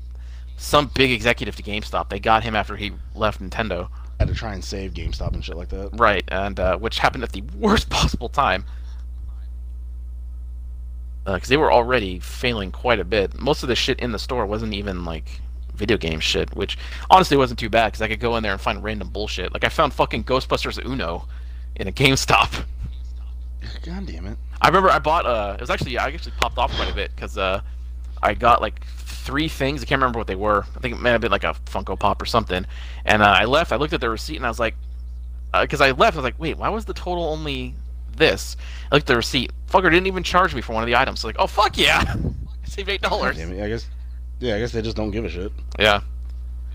some 0.58 0.90
big 0.94 1.10
executive 1.10 1.56
to 1.56 1.62
GameStop. 1.62 2.10
They 2.10 2.20
got 2.20 2.42
him 2.42 2.54
after 2.54 2.76
he 2.76 2.92
left 3.14 3.40
Nintendo. 3.40 3.88
Had 4.20 4.28
to 4.28 4.34
try 4.34 4.52
and 4.52 4.62
save 4.62 4.92
GameStop 4.92 5.32
and 5.32 5.42
shit 5.42 5.56
like 5.56 5.70
that. 5.70 5.88
Right, 5.94 6.22
and 6.28 6.60
uh, 6.60 6.76
which 6.76 6.98
happened 6.98 7.24
at 7.24 7.32
the 7.32 7.40
worst 7.56 7.88
possible 7.88 8.28
time. 8.28 8.66
Because 11.24 11.48
they 11.48 11.56
were 11.56 11.72
already 11.72 12.18
failing 12.18 12.70
quite 12.70 13.00
a 13.00 13.04
bit. 13.04 13.40
Most 13.40 13.62
of 13.62 13.70
the 13.70 13.74
shit 13.74 13.98
in 14.00 14.12
the 14.12 14.18
store 14.18 14.44
wasn't 14.44 14.74
even 14.74 15.06
like 15.06 15.40
video 15.74 15.96
game 15.96 16.20
shit, 16.20 16.54
which 16.54 16.76
honestly 17.08 17.38
wasn't 17.38 17.58
too 17.58 17.70
bad 17.70 17.86
because 17.86 18.02
I 18.02 18.08
could 18.08 18.20
go 18.20 18.36
in 18.36 18.42
there 18.42 18.52
and 18.52 18.60
find 18.60 18.84
random 18.84 19.08
bullshit. 19.08 19.54
Like 19.54 19.64
I 19.64 19.70
found 19.70 19.94
fucking 19.94 20.24
Ghostbusters 20.24 20.84
Uno 20.84 21.26
in 21.74 21.88
a 21.88 21.92
GameStop. 21.92 22.66
God 23.84 24.06
damn 24.06 24.26
it. 24.26 24.38
I 24.60 24.68
remember 24.68 24.90
I 24.90 24.98
bought 24.98 25.26
uh, 25.26 25.54
it 25.54 25.60
was 25.60 25.70
actually 25.70 25.98
I 25.98 26.06
actually 26.06 26.32
popped 26.40 26.58
off 26.58 26.74
quite 26.74 26.90
a 26.90 26.94
bit 26.94 27.10
because 27.14 27.36
uh, 27.36 27.60
I 28.22 28.34
got 28.34 28.60
like 28.60 28.84
three 28.86 29.48
things. 29.48 29.82
I 29.82 29.86
can't 29.86 30.00
remember 30.00 30.18
what 30.18 30.26
they 30.26 30.36
were. 30.36 30.64
I 30.76 30.80
think 30.80 30.94
it 30.94 31.00
may 31.00 31.10
have 31.10 31.20
been 31.20 31.32
like 31.32 31.44
a 31.44 31.54
Funko 31.66 31.98
Pop 31.98 32.22
or 32.22 32.26
something. 32.26 32.66
And 33.04 33.22
uh, 33.22 33.26
I 33.26 33.44
left. 33.44 33.72
I 33.72 33.76
looked 33.76 33.92
at 33.92 34.00
the 34.00 34.10
receipt 34.10 34.36
and 34.36 34.46
I 34.46 34.48
was 34.48 34.60
like, 34.60 34.74
because 35.52 35.80
I 35.80 35.90
left, 35.92 36.16
I 36.16 36.20
was 36.20 36.24
like, 36.24 36.38
wait, 36.38 36.58
why 36.58 36.68
was 36.68 36.84
the 36.84 36.94
total 36.94 37.24
only 37.24 37.74
this? 38.16 38.56
I 38.90 38.96
looked 38.96 39.04
at 39.04 39.14
the 39.14 39.16
receipt. 39.16 39.52
Fucker 39.68 39.90
didn't 39.90 40.06
even 40.06 40.22
charge 40.22 40.54
me 40.54 40.60
for 40.60 40.72
one 40.72 40.82
of 40.82 40.86
the 40.86 40.96
items. 40.96 41.20
So 41.20 41.28
like, 41.28 41.36
oh 41.38 41.46
fuck 41.46 41.76
yeah, 41.76 42.02
I 42.64 42.68
saved 42.68 42.88
eight 42.88 43.02
dollars. 43.02 43.36
Damn 43.36 43.52
it, 43.52 43.62
I 43.62 43.68
guess. 43.68 43.88
Yeah, 44.38 44.56
I 44.56 44.58
guess 44.58 44.72
they 44.72 44.82
just 44.82 44.96
don't 44.96 45.10
give 45.10 45.24
a 45.24 45.28
shit. 45.28 45.52
Yeah. 45.78 46.00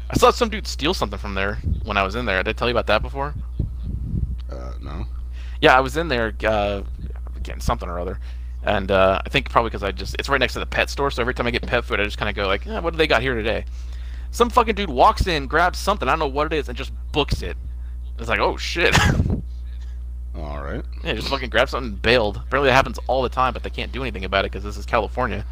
I 0.10 0.17
saw 0.17 0.32
some 0.32 0.50
dude 0.50 0.67
steal 0.67 0.94
something 0.94 1.20
from 1.20 1.36
there 1.36 1.56
when 1.84 1.96
I 1.96 2.04
was 2.04 2.15
in 2.15 2.26
there. 2.26 2.44
Did 2.44 2.50
I 2.50 2.54
tell 2.54 2.67
you 2.67 2.74
about 2.74 2.88
that 2.88 3.02
before? 3.02 3.34
Uh, 4.52 4.74
no. 4.82 5.06
Yeah, 5.62 5.78
I 5.78 5.80
was 5.80 5.95
in 5.97 6.08
there 6.08 6.34
uh, 6.45 6.82
getting 7.43 7.62
something 7.62 7.88
or 7.88 8.00
other, 8.00 8.19
and 8.63 8.89
uh, 8.91 9.21
I 9.26 9.30
think 9.30 9.50
probably 9.50 9.69
because 9.69 9.84
I 9.84 9.91
just 9.91 10.15
it's 10.19 10.28
right 10.28 10.39
next 10.39 10.54
to 10.54 10.60
the 10.60 10.65
pet 10.65 10.89
store, 10.89 11.12
so 11.12 11.21
every 11.21 11.34
time 11.34 11.47
I 11.47 11.52
get 11.52 11.62
pet 11.65 11.86
food, 11.86 12.00
I 12.00 12.04
just 12.04 12.17
kind 12.17 12.30
of 12.30 12.36
go 12.36 12.47
like, 12.47 12.65
eh, 12.67 12.80
"What 12.80 12.91
do 12.93 12.97
they 12.97 13.08
got 13.08 13.21
here 13.21 13.36
today?" 13.36 13.65
Some 14.32 14.50
fucking 14.50 14.76
dude 14.76 14.89
walks 14.89 15.28
in, 15.28 15.45
grabs 15.47 15.78
something, 15.78 16.08
I 16.08 16.13
don't 16.13 16.19
know 16.19 16.28
what 16.28 16.52
it 16.52 16.54
is, 16.58 16.67
and 16.69 16.78
just 16.78 16.91
books 17.12 17.41
it. 17.41 17.58
It's 18.17 18.30
like, 18.30 18.39
oh 18.39 18.56
shit. 18.58 18.95
All 20.36 20.63
right. 20.63 20.84
yeah, 21.04 21.13
just 21.13 21.28
fucking 21.28 21.50
grab 21.50 21.67
something 21.69 21.91
and 21.91 22.02
bailed. 22.02 22.38
Apparently 22.38 22.69
that 22.69 22.74
happens 22.76 22.97
all 23.08 23.21
the 23.21 23.28
time, 23.30 23.52
but 23.52 23.63
they 23.63 23.69
can't 23.69 23.91
do 23.91 24.02
anything 24.02 24.24
about 24.24 24.45
it 24.45 24.52
because 24.52 24.63
this 24.63 24.78
is 24.78 24.86
California. 24.86 25.45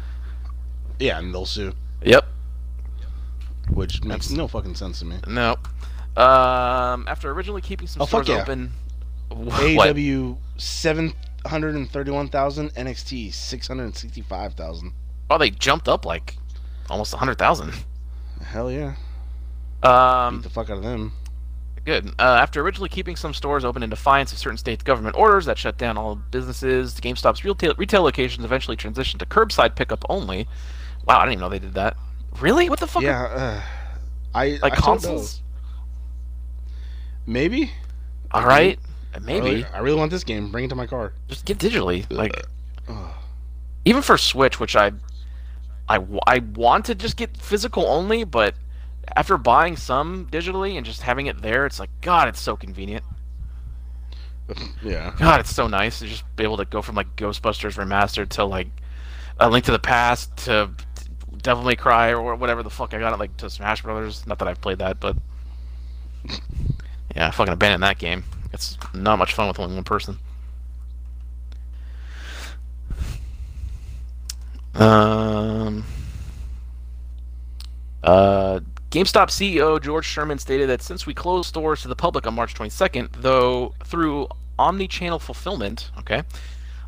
Yeah, 0.98 1.18
and 1.18 1.34
they'll 1.34 1.44
sue, 1.44 1.74
Yep. 2.02 2.26
which 3.68 4.02
makes 4.02 4.28
That's- 4.28 4.30
no 4.30 4.48
fucking 4.48 4.74
sense 4.76 5.00
to 5.00 5.04
me. 5.04 5.16
No. 5.26 5.56
Um, 6.16 7.04
after 7.08 7.30
originally 7.30 7.60
keeping 7.60 7.86
some 7.86 8.00
Oh, 8.02 8.06
fuck 8.06 8.24
stores 8.24 8.36
yeah. 8.38 8.42
open. 8.42 8.72
AW 9.30 10.36
seven 10.56 11.12
hundred 11.46 11.74
and 11.74 11.90
thirty-one 11.90 12.28
thousand, 12.28 12.74
NXT 12.74 13.32
six 13.32 13.68
hundred 13.68 13.84
and 13.84 13.96
sixty-five 13.96 14.54
thousand. 14.54 14.92
Oh, 15.30 15.38
they 15.38 15.50
jumped 15.50 15.88
up 15.88 16.04
like 16.04 16.36
almost 16.88 17.14
a 17.14 17.16
hundred 17.16 17.38
thousand. 17.38 17.72
Hell 18.42 18.70
yeah! 18.70 18.94
Um, 19.82 20.36
Beat 20.38 20.42
the 20.44 20.50
fuck 20.50 20.70
out 20.70 20.78
of 20.78 20.82
them. 20.82 21.12
Good. 21.84 22.08
Uh, 22.18 22.22
after 22.40 22.60
originally 22.60 22.90
keeping 22.90 23.16
some 23.16 23.32
stores 23.32 23.64
open 23.64 23.82
in 23.82 23.88
defiance 23.88 24.32
of 24.32 24.38
certain 24.38 24.58
states' 24.58 24.82
government 24.82 25.16
orders 25.16 25.46
that 25.46 25.56
shut 25.56 25.78
down 25.78 25.96
all 25.96 26.14
businesses, 26.14 26.94
GameStop's 27.00 27.42
retail, 27.42 27.72
retail 27.78 28.02
locations 28.02 28.44
eventually 28.44 28.76
transitioned 28.76 29.18
to 29.20 29.26
curbside 29.26 29.76
pickup 29.76 30.04
only. 30.10 30.46
Wow, 31.06 31.18
I 31.20 31.22
didn't 31.24 31.32
even 31.34 31.40
know 31.40 31.48
they 31.48 31.58
did 31.58 31.74
that. 31.74 31.96
Really? 32.38 32.68
What 32.68 32.80
the 32.80 32.86
fuck? 32.86 33.02
Yeah. 33.02 33.22
Uh, 33.22 33.62
I 34.34 34.58
Like 34.62 34.64
I 34.64 34.68
don't 34.68 34.78
know. 34.78 34.82
consoles? 34.84 35.40
Maybe. 37.26 37.72
All 38.30 38.44
right. 38.44 38.78
I 39.12 39.18
Maybe. 39.18 39.40
really, 39.40 39.64
I 39.66 39.78
really 39.78 39.98
want 39.98 40.10
this 40.10 40.24
game. 40.24 40.50
Bring 40.50 40.64
it 40.64 40.68
to 40.68 40.74
my 40.74 40.86
car. 40.86 41.12
Just 41.28 41.44
get 41.44 41.58
digitally. 41.58 42.06
Like 42.10 42.32
even 43.84 44.02
for 44.02 44.18
Switch, 44.18 44.60
which 44.60 44.76
I, 44.76 44.92
I 45.88 46.38
want 46.54 46.84
to 46.86 46.94
just 46.94 47.16
get 47.16 47.36
physical 47.36 47.86
only, 47.86 48.24
but 48.24 48.54
after 49.16 49.36
buying 49.36 49.76
some 49.76 50.26
digitally 50.26 50.76
and 50.76 50.86
just 50.86 51.02
having 51.02 51.26
it 51.26 51.42
there, 51.42 51.66
it's 51.66 51.80
like 51.80 51.90
God, 52.00 52.28
it's 52.28 52.40
so 52.40 52.56
convenient. 52.56 53.04
yeah. 54.82 55.14
God, 55.18 55.40
it's 55.40 55.54
so 55.54 55.66
nice 55.66 55.98
to 56.00 56.06
just 56.06 56.24
be 56.36 56.44
able 56.44 56.58
to 56.58 56.64
go 56.64 56.82
from 56.82 56.94
like 56.94 57.16
Ghostbusters 57.16 57.76
Remastered 57.76 58.28
to 58.30 58.44
like 58.44 58.68
A 59.38 59.48
Link 59.48 59.64
to 59.64 59.72
the 59.72 59.78
Past 59.78 60.36
to 60.44 60.70
Devil 61.42 61.64
May 61.64 61.76
Cry 61.76 62.12
or 62.12 62.34
whatever 62.36 62.62
the 62.62 62.70
fuck 62.70 62.92
I 62.94 62.98
got 62.98 63.12
it 63.12 63.18
like 63.18 63.36
to 63.38 63.48
Smash 63.50 63.82
Brothers. 63.82 64.26
Not 64.26 64.38
that 64.40 64.48
I've 64.48 64.60
played 64.60 64.78
that, 64.78 65.00
but 65.00 65.16
yeah, 67.16 67.28
I 67.28 67.30
fucking 67.30 67.52
abandoned 67.52 67.82
that 67.82 67.98
game. 67.98 68.24
It's 68.52 68.76
not 68.94 69.18
much 69.18 69.34
fun 69.34 69.48
with 69.48 69.58
only 69.58 69.74
one 69.74 69.84
person. 69.84 70.18
Um. 74.74 75.84
Uh, 78.02 78.60
GameStop 78.90 79.28
CEO 79.28 79.80
George 79.80 80.04
Sherman 80.04 80.38
stated 80.38 80.68
that 80.68 80.82
since 80.82 81.06
we 81.06 81.14
closed 81.14 81.48
stores 81.48 81.82
to 81.82 81.88
the 81.88 81.94
public 81.94 82.26
on 82.26 82.34
March 82.34 82.54
22nd, 82.54 83.08
though 83.20 83.72
through 83.84 84.26
omni-channel 84.58 85.20
fulfillment, 85.20 85.90
okay, 85.98 86.24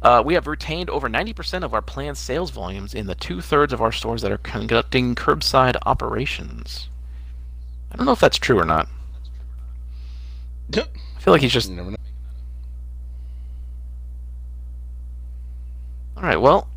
uh, 0.02 0.22
we 0.24 0.34
have 0.34 0.48
retained 0.48 0.90
over 0.90 1.08
90% 1.08 1.62
of 1.62 1.74
our 1.74 1.82
planned 1.82 2.18
sales 2.18 2.50
volumes 2.50 2.92
in 2.92 3.06
the 3.06 3.14
two-thirds 3.14 3.72
of 3.72 3.80
our 3.80 3.92
stores 3.92 4.22
that 4.22 4.32
are 4.32 4.38
conducting 4.38 5.14
curbside 5.14 5.76
operations. 5.86 6.88
I 7.92 7.96
don't 7.96 8.06
know 8.06 8.12
if 8.12 8.20
that's 8.20 8.38
true 8.38 8.58
or 8.58 8.64
not. 8.64 8.88
I 10.74 10.84
feel 11.22 11.32
like 11.32 11.42
he's 11.42 11.52
just 11.52 11.70
You 11.70 11.76
never 11.76 11.90
know. 11.90 11.96
All 16.16 16.22
right, 16.24 16.40
well, 16.40 16.68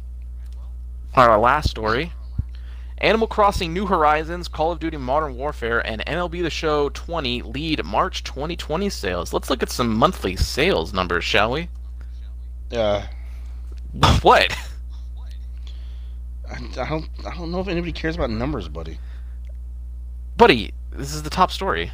our 1.15 1.37
last 1.39 1.69
story 1.69 2.11
Animal 2.99 3.27
Crossing 3.27 3.73
New 3.73 3.85
Horizons, 3.87 4.47
Call 4.47 4.71
of 4.71 4.79
Duty 4.79 4.97
Modern 4.97 5.35
Warfare, 5.35 5.85
and 5.85 6.05
MLB 6.05 6.43
The 6.43 6.49
Show 6.49 6.89
20 6.89 7.41
lead 7.41 7.83
March 7.83 8.23
2020 8.23 8.89
sales. 8.89 9.33
Let's 9.33 9.49
look 9.49 9.61
at 9.61 9.69
some 9.69 9.95
monthly 9.95 10.35
sales 10.35 10.93
numbers, 10.93 11.23
shall 11.23 11.51
we? 11.51 11.69
Uh, 12.71 13.05
what? 14.21 14.55
I, 16.49 16.55
I 16.55 16.89
don't. 16.89 17.09
I 17.25 17.35
don't 17.35 17.51
know 17.51 17.59
if 17.59 17.67
anybody 17.67 17.91
cares 17.91 18.15
about 18.15 18.29
numbers, 18.29 18.67
buddy. 18.67 18.99
Buddy, 20.37 20.73
this 20.91 21.13
is 21.13 21.23
the 21.23 21.29
top 21.29 21.51
story. 21.51 21.91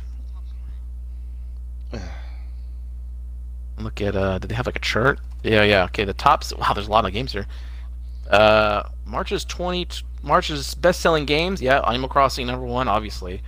Look 3.83 4.01
at, 4.01 4.15
uh, 4.15 4.39
did 4.39 4.49
they 4.49 4.55
have 4.55 4.65
like 4.65 4.75
a 4.75 4.79
chart? 4.79 5.19
Yeah, 5.43 5.63
yeah, 5.63 5.83
okay, 5.85 6.03
the 6.05 6.13
tops. 6.13 6.53
Wow, 6.57 6.73
there's 6.73 6.87
a 6.87 6.91
lot 6.91 7.05
of 7.05 7.13
games 7.13 7.31
here. 7.31 7.47
Uh, 8.29 8.83
March's 9.05 9.43
20, 9.45 9.87
March's 10.23 10.73
best 10.75 10.99
selling 11.01 11.25
games, 11.25 11.61
yeah, 11.61 11.79
Animal 11.81 12.09
Crossing 12.09 12.47
number 12.47 12.65
one, 12.65 12.87
obviously. 12.87 13.41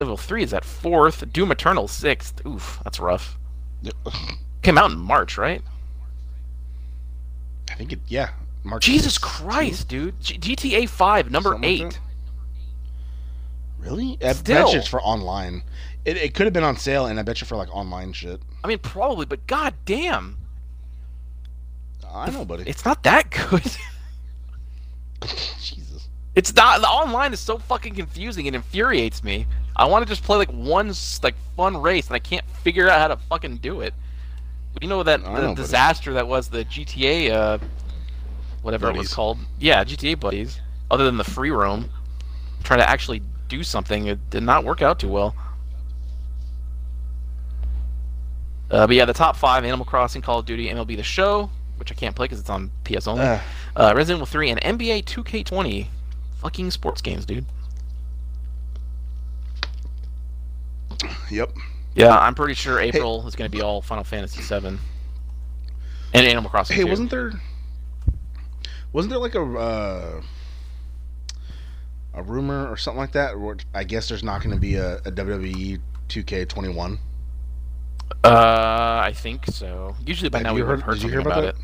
Level 0.00 0.16
3 0.16 0.42
is 0.42 0.52
at 0.52 0.64
fourth, 0.64 1.32
Doom 1.32 1.52
Eternal 1.52 1.86
sixth. 1.88 2.44
Oof, 2.46 2.80
that's 2.84 2.98
rough. 3.00 3.38
Came 4.62 4.76
out 4.78 4.90
in 4.90 4.98
March, 4.98 5.38
right? 5.38 5.62
I 7.70 7.74
think 7.74 7.92
it. 7.92 8.00
Yeah. 8.08 8.30
March. 8.64 8.84
Jesus 8.84 9.16
6th. 9.18 9.22
Christ, 9.22 9.88
dude. 9.88 10.20
G- 10.20 10.38
GTA 10.38 10.88
5, 10.88 11.30
number 11.30 11.50
Something 11.52 11.70
8. 11.70 11.78
that? 11.90 11.98
Really? 13.78 14.18
I 14.22 14.32
Still. 14.32 14.74
it's 14.74 14.86
for 14.88 15.00
online. 15.02 15.62
It, 16.04 16.16
it 16.16 16.34
could 16.34 16.46
have 16.46 16.52
been 16.52 16.64
on 16.64 16.76
sale, 16.76 17.06
and 17.06 17.18
I 17.18 17.22
bet 17.22 17.40
you 17.40 17.46
for 17.46 17.56
like 17.56 17.74
online 17.74 18.12
shit. 18.12 18.40
I 18.64 18.68
mean, 18.68 18.78
probably, 18.78 19.26
but 19.26 19.46
god 19.46 19.74
damn. 19.84 20.36
I 22.12 22.30
know, 22.30 22.44
buddy. 22.44 22.64
It's 22.66 22.84
not 22.84 23.02
that 23.04 23.30
good. 23.30 23.62
Jesus. 25.60 26.08
It's 26.34 26.54
not 26.54 26.80
the 26.80 26.88
online 26.88 27.32
is 27.32 27.40
so 27.40 27.58
fucking 27.58 27.94
confusing 27.94 28.46
It 28.46 28.54
infuriates 28.54 29.22
me. 29.22 29.46
I 29.76 29.86
want 29.86 30.04
to 30.04 30.08
just 30.08 30.22
play 30.22 30.36
like 30.36 30.50
one 30.50 30.92
like 31.22 31.34
fun 31.56 31.76
race 31.76 32.08
and 32.08 32.16
I 32.16 32.18
can't 32.18 32.44
figure 32.62 32.88
out 32.88 33.00
how 33.00 33.08
to 33.08 33.16
fucking 33.16 33.58
do 33.58 33.80
it. 33.80 33.94
You 34.80 34.88
know 34.88 35.02
that 35.02 35.22
the 35.22 35.30
know, 35.30 35.40
buddy. 35.40 35.54
disaster 35.54 36.12
that 36.14 36.26
was 36.26 36.48
the 36.48 36.64
GTA 36.64 37.30
uh 37.30 37.58
whatever 38.62 38.90
it 38.90 38.96
was 38.96 39.12
called. 39.12 39.38
Yeah, 39.58 39.84
GTA 39.84 40.18
buddies. 40.18 40.60
Other 40.90 41.04
than 41.04 41.16
the 41.16 41.24
free 41.24 41.50
roam, 41.50 41.90
trying 42.62 42.80
to 42.80 42.88
actually 42.88 43.22
do 43.48 43.62
something, 43.62 44.06
it 44.06 44.30
did 44.30 44.42
not 44.42 44.64
work 44.64 44.82
out 44.82 44.98
too 44.98 45.08
well. 45.08 45.34
Uh, 48.72 48.86
but 48.86 48.96
yeah, 48.96 49.04
the 49.04 49.12
top 49.12 49.36
five: 49.36 49.64
Animal 49.64 49.84
Crossing, 49.84 50.22
Call 50.22 50.38
of 50.38 50.46
Duty, 50.46 50.68
MLB 50.68 50.96
The 50.96 51.02
Show, 51.02 51.50
which 51.76 51.92
I 51.92 51.94
can't 51.94 52.16
play 52.16 52.24
because 52.24 52.40
it's 52.40 52.50
on 52.50 52.70
PS 52.84 53.06
only. 53.06 53.22
Uh, 53.76 53.92
Resident 53.94 54.18
Evil 54.18 54.26
3 54.26 54.50
and 54.50 54.60
NBA 54.62 55.04
2K20. 55.04 55.86
Fucking 56.38 56.70
sports 56.70 57.02
games, 57.02 57.24
dude. 57.26 57.44
yep. 61.30 61.52
Yeah, 61.94 62.16
I'm 62.16 62.34
pretty 62.34 62.54
sure 62.54 62.80
April 62.80 63.26
is 63.28 63.34
going 63.34 63.50
to 63.50 63.54
be 63.54 63.62
all 63.62 63.82
Final 63.82 64.04
Fantasy 64.04 64.40
7 64.40 64.78
and 66.14 66.26
Animal 66.26 66.50
Crossing. 66.50 66.76
Hey, 66.76 66.84
too. 66.84 66.88
wasn't 66.88 67.10
there? 67.10 67.32
Wasn't 68.92 69.10
there 69.10 69.20
like 69.20 69.34
a 69.34 69.42
uh, 69.42 70.22
a 72.14 72.22
rumor 72.22 72.68
or 72.68 72.76
something 72.76 72.98
like 72.98 73.12
that? 73.12 73.34
I 73.74 73.84
guess 73.84 74.08
there's 74.08 74.24
not 74.24 74.42
going 74.42 74.54
to 74.54 74.60
be 74.60 74.76
a, 74.76 74.96
a 74.98 75.12
WWE 75.12 75.80
2K21. 76.08 76.98
Uh, 78.24 79.00
I 79.04 79.12
think 79.14 79.46
so. 79.46 79.96
Usually 80.06 80.28
by 80.28 80.38
Have 80.38 80.46
now 80.48 80.54
we 80.54 80.60
heard- 80.60 80.82
heard 80.82 80.94
did 80.94 81.02
you 81.04 81.08
hear 81.10 81.20
about, 81.20 81.38
about 81.38 81.44
it. 81.44 81.56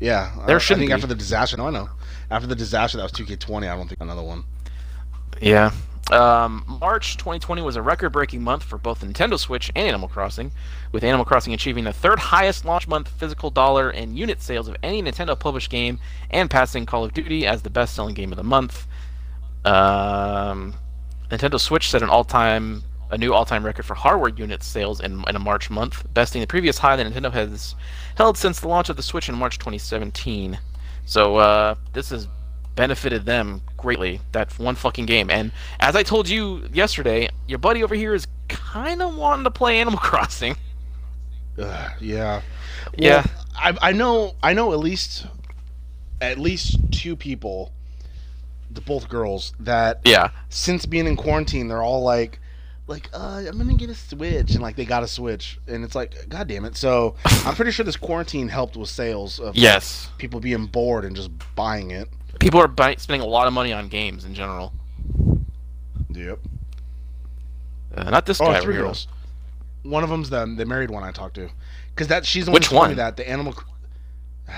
Yeah, 0.00 0.30
There 0.46 0.56
I 0.56 0.60
think 0.60 0.80
be. 0.80 0.92
after 0.92 1.06
the 1.06 1.14
disaster. 1.14 1.56
No, 1.56 1.68
I 1.68 1.70
know. 1.70 1.88
After 2.30 2.46
the 2.46 2.56
disaster, 2.56 2.98
that 2.98 3.04
was 3.04 3.12
2K20. 3.12 3.70
I 3.70 3.76
don't 3.76 3.88
think 3.88 4.00
another 4.00 4.22
one. 4.22 4.44
Yeah. 5.40 5.70
Um, 6.12 6.64
March 6.66 7.16
2020 7.16 7.62
was 7.62 7.76
a 7.76 7.82
record-breaking 7.82 8.42
month 8.42 8.62
for 8.64 8.76
both 8.76 9.00
Nintendo 9.02 9.38
Switch 9.38 9.70
and 9.74 9.86
Animal 9.88 10.08
Crossing, 10.08 10.52
with 10.92 11.02
Animal 11.02 11.24
Crossing 11.24 11.54
achieving 11.54 11.84
the 11.84 11.92
third 11.94 12.18
highest 12.18 12.66
launch 12.66 12.86
month 12.86 13.08
physical 13.08 13.48
dollar 13.50 13.88
and 13.88 14.18
unit 14.18 14.42
sales 14.42 14.68
of 14.68 14.76
any 14.82 15.02
Nintendo 15.02 15.38
published 15.38 15.70
game, 15.70 15.98
and 16.30 16.50
passing 16.50 16.84
Call 16.84 17.04
of 17.04 17.14
Duty 17.14 17.46
as 17.46 17.62
the 17.62 17.70
best-selling 17.70 18.14
game 18.14 18.32
of 18.32 18.36
the 18.36 18.42
month. 18.44 18.86
Um, 19.64 20.74
Nintendo 21.30 21.58
Switch 21.58 21.88
set 21.90 22.02
an 22.02 22.10
all-time 22.10 22.82
a 23.14 23.18
new 23.18 23.32
all-time 23.32 23.64
record 23.64 23.84
for 23.86 23.94
hardware 23.94 24.30
unit 24.30 24.62
sales 24.62 25.00
in, 25.00 25.24
in 25.28 25.36
a 25.36 25.38
March 25.38 25.70
month, 25.70 26.04
besting 26.12 26.40
the 26.40 26.46
previous 26.46 26.78
high 26.78 26.96
that 26.96 27.06
Nintendo 27.06 27.32
has 27.32 27.74
held 28.16 28.36
since 28.36 28.58
the 28.60 28.68
launch 28.68 28.88
of 28.88 28.96
the 28.96 29.02
Switch 29.02 29.28
in 29.28 29.34
March 29.36 29.58
2017. 29.58 30.58
So 31.06 31.36
uh, 31.36 31.76
this 31.92 32.10
has 32.10 32.26
benefited 32.74 33.24
them 33.24 33.62
greatly. 33.76 34.20
That 34.32 34.58
one 34.58 34.74
fucking 34.74 35.06
game. 35.06 35.30
And 35.30 35.52
as 35.78 35.94
I 35.94 36.02
told 36.02 36.28
you 36.28 36.68
yesterday, 36.72 37.28
your 37.46 37.58
buddy 37.58 37.84
over 37.84 37.94
here 37.94 38.14
is 38.14 38.26
kind 38.48 39.00
of 39.00 39.14
wanting 39.16 39.44
to 39.44 39.50
play 39.50 39.80
Animal 39.80 40.00
Crossing. 40.02 40.56
Ugh, 41.56 41.92
yeah. 42.00 42.42
Yeah. 42.98 43.24
I 43.54 43.76
I 43.80 43.92
know 43.92 44.34
I 44.42 44.54
know 44.54 44.72
at 44.72 44.80
least 44.80 45.26
at 46.20 46.38
least 46.38 46.78
two 46.90 47.14
people, 47.14 47.70
the 48.70 48.80
both 48.80 49.08
girls 49.08 49.52
that 49.60 50.00
Yeah. 50.04 50.30
since 50.48 50.84
being 50.84 51.06
in 51.06 51.14
quarantine 51.16 51.68
they're 51.68 51.82
all 51.82 52.02
like 52.02 52.40
like 52.86 53.08
uh 53.14 53.42
I'm 53.48 53.56
gonna 53.58 53.74
get 53.74 53.88
a 53.90 53.94
switch 53.94 54.50
and 54.52 54.60
like 54.60 54.76
they 54.76 54.84
got 54.84 55.02
a 55.02 55.08
switch 55.08 55.58
and 55.66 55.82
it's 55.84 55.94
like 55.94 56.28
god 56.28 56.48
damn 56.48 56.64
it 56.66 56.76
so 56.76 57.14
I'm 57.24 57.54
pretty 57.54 57.70
sure 57.70 57.84
this 57.84 57.96
quarantine 57.96 58.48
helped 58.48 58.76
with 58.76 58.90
sales 58.90 59.40
of 59.40 59.56
Yes. 59.56 60.10
people 60.18 60.38
being 60.40 60.66
bored 60.66 61.04
and 61.06 61.16
just 61.16 61.30
buying 61.54 61.90
it. 61.92 62.08
People 62.40 62.60
are 62.60 62.68
buy- 62.68 62.96
spending 62.96 63.26
a 63.26 63.30
lot 63.30 63.46
of 63.46 63.52
money 63.54 63.72
on 63.72 63.88
games 63.88 64.24
in 64.24 64.34
general. 64.34 64.72
Yep. 66.10 66.38
Uh, 67.96 68.10
not 68.10 68.26
this 68.26 68.40
Oh, 68.40 68.46
guy. 68.46 68.60
three 68.60 68.74
girls. 68.74 69.06
One 69.82 70.02
of 70.02 70.10
them's 70.10 70.30
the 70.30 70.44
the 70.56 70.64
married 70.66 70.90
one 70.90 71.02
I 71.04 71.12
talked 71.12 71.36
to, 71.36 71.48
because 71.94 72.08
that 72.08 72.26
she's 72.26 72.44
the 72.46 72.50
one 72.50 72.56
Which 72.58 72.66
who 72.66 72.76
told 72.76 72.88
me 72.88 72.94
that 72.94 73.16
the 73.16 73.28
animal. 73.28 73.54